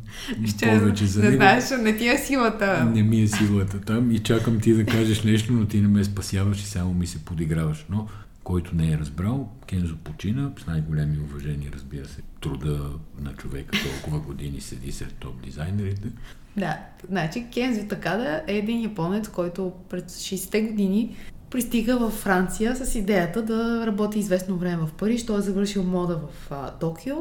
повече 0.62 1.06
за 1.06 1.20
не 1.20 1.26
него. 1.26 1.36
знаеш, 1.36 1.64
не 1.80 1.96
ти 1.96 2.08
е 2.08 2.18
силата. 2.18 2.84
Не 2.84 3.02
ми 3.02 3.22
е 3.22 3.28
силата 3.28 3.80
там 3.80 4.10
и 4.10 4.18
чакам 4.18 4.60
ти 4.60 4.72
да 4.72 4.86
кажеш 4.86 5.22
нещо, 5.22 5.52
но 5.52 5.66
ти 5.66 5.80
не 5.80 5.88
ме 5.88 6.04
спасяваш 6.04 6.62
и 6.62 6.66
само 6.66 6.94
ми 6.94 7.06
се 7.06 7.18
подиграваш. 7.18 7.86
Но 7.90 8.08
който 8.44 8.76
не 8.76 8.92
е 8.92 8.98
разбрал, 8.98 9.52
Кензо 9.66 9.96
почина 9.96 10.50
с 10.58 10.66
най-големи 10.66 11.18
уважения, 11.20 11.70
разбира 11.74 12.08
се. 12.08 12.22
Труда 12.40 12.90
на 13.20 13.34
човека 13.34 13.78
толкова 13.84 14.20
години 14.20 14.60
седи 14.60 14.92
сред 14.92 15.14
топ 15.14 15.42
дизайнерите. 15.42 16.08
Да, 16.56 16.78
значи 17.08 17.46
Кензо 17.54 17.86
Такада 17.88 18.42
е 18.46 18.56
един 18.56 18.82
японец, 18.82 19.28
който 19.28 19.72
през 19.88 20.02
60-те 20.04 20.62
години 20.62 21.16
пристига 21.50 21.96
във 21.96 22.12
Франция 22.12 22.76
с 22.76 22.94
идеята 22.94 23.42
да 23.42 23.86
работи 23.86 24.18
известно 24.18 24.56
време 24.56 24.86
в 24.86 24.92
Париж. 24.92 25.26
Той 25.26 25.38
е 25.38 25.42
завършил 25.42 25.82
мода 25.82 26.16
в 26.16 26.50
а, 26.50 26.70
Токио 26.70 27.16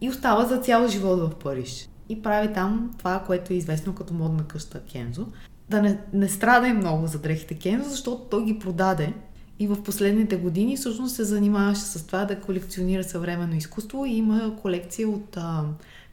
и 0.00 0.10
остава 0.10 0.44
за 0.44 0.56
цял 0.56 0.88
живот 0.88 1.20
в 1.20 1.34
Париж. 1.34 1.88
И 2.08 2.22
прави 2.22 2.52
там 2.52 2.94
това, 2.98 3.22
което 3.26 3.52
е 3.52 3.56
известно 3.56 3.94
като 3.94 4.14
модна 4.14 4.44
къща 4.44 4.80
Кензо. 4.92 5.26
Да 5.70 5.82
не, 5.82 5.98
не 6.12 6.28
страда 6.28 6.74
много 6.74 7.06
за 7.06 7.18
дрехите 7.18 7.54
Кензо, 7.54 7.90
защото 7.90 8.22
той 8.22 8.44
ги 8.44 8.58
продаде 8.58 9.12
и 9.58 9.66
в 9.66 9.82
последните 9.82 10.36
години 10.36 10.76
всъщност 10.76 11.16
се 11.16 11.24
занимаваше 11.24 11.80
с 11.80 12.06
това 12.06 12.24
да 12.24 12.40
колекционира 12.40 13.04
съвременно 13.04 13.56
изкуство 13.56 14.06
и 14.06 14.10
има 14.10 14.56
колекция 14.62 15.08
от 15.08 15.36
а, 15.36 15.64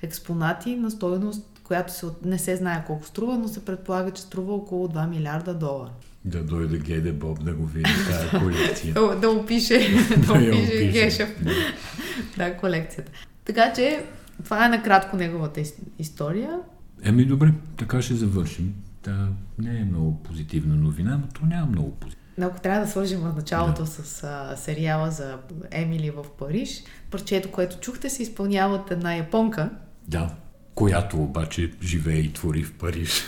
експонати 0.01 0.75
на 0.75 0.91
стоеност, 0.91 1.54
която 1.65 1.93
се, 1.93 2.05
от- 2.05 2.25
не 2.25 2.37
се 2.37 2.55
знае 2.55 2.83
колко 2.87 3.05
струва, 3.05 3.37
но 3.37 3.47
се 3.47 3.65
предполага, 3.65 4.11
че 4.11 4.21
струва 4.21 4.53
около 4.53 4.87
2 4.87 5.07
милиарда 5.07 5.53
долара. 5.53 5.89
Да 6.25 6.43
дойде 6.43 6.77
Геде 6.77 7.11
Боб 7.11 7.43
да 7.43 7.53
го 7.53 7.65
види 7.65 7.89
тази 8.11 8.29
колекция. 8.29 8.93
Да, 8.95 9.15
да 9.15 9.29
опише, 9.29 9.79
да 10.17 10.25
Да 10.27 10.33
опише. 10.33 10.87
Гешев. 10.87 11.43
Да. 11.43 11.51
Да, 12.37 12.57
колекцията. 12.57 13.11
Така 13.45 13.73
че, 13.73 14.05
това 14.43 14.65
е 14.65 14.69
накратко 14.69 15.17
неговата 15.17 15.59
ис- 15.59 15.75
история. 15.99 16.59
Еми 17.03 17.25
добре, 17.25 17.47
така 17.77 18.01
ще 18.01 18.13
завършим. 18.15 18.73
Та 19.01 19.27
не 19.57 19.77
е 19.77 19.85
много 19.85 20.15
позитивна 20.15 20.75
новина, 20.75 21.17
но 21.17 21.27
то 21.29 21.45
няма 21.45 21.65
много 21.65 21.91
позитивна. 21.91 22.21
Но 22.37 22.45
ако 22.45 22.61
трябва 22.61 22.81
да 22.81 22.91
свържим 22.91 23.19
в 23.19 23.33
началото 23.35 23.85
с 23.85 24.23
а, 24.23 24.55
сериала 24.57 25.11
за 25.11 25.37
Емили 25.71 26.09
в 26.11 26.25
Париж, 26.29 26.83
парчето, 27.11 27.51
което 27.51 27.77
чухте, 27.77 28.09
се 28.09 28.23
изпълнява 28.23 28.75
от 28.75 28.91
една 28.91 29.15
японка, 29.15 29.69
Да, 30.07 30.33
която 30.75 31.23
обаче 31.23 31.71
живее 31.83 32.19
и 32.19 32.33
твори 32.33 32.63
в 32.63 32.73
Париж 32.73 33.23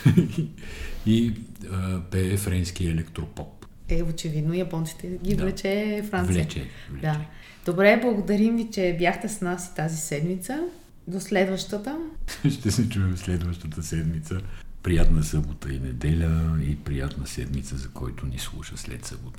и 1.06 1.34
а, 1.72 2.02
пее 2.02 2.38
френски 2.38 2.88
електропоп. 2.88 3.66
е 3.90 4.04
очевидно 4.04 4.54
японците 4.54 5.08
ги 5.24 5.36
Да. 5.36 5.44
влече 5.44 6.04
Франция. 6.10 6.34
Влече, 6.34 6.68
влече. 6.90 7.02
Да. 7.02 7.26
Добре, 7.66 8.00
благодарим 8.02 8.58
ви, 8.58 8.68
че 8.72 8.96
бяхте 9.00 9.30
с 9.30 9.42
нас 9.42 9.68
и 9.68 9.76
тази 9.76 9.98
седмица. 9.98 10.64
До 11.08 11.20
следващата. 11.20 11.98
Ще 12.50 12.72
се 12.72 12.90
чуем 12.90 13.18
следващата 13.18 13.84
седмица. 13.84 14.42
Приятна 14.84 15.24
събота 15.24 15.74
и 15.74 15.80
неделя 15.80 16.58
и 16.64 16.76
приятна 16.76 17.28
седмица, 17.28 17.78
за 17.78 17.90
който 17.90 18.26
ни 18.26 18.40
слуша 18.40 18.78
след 18.78 19.06
събота. 19.06 19.36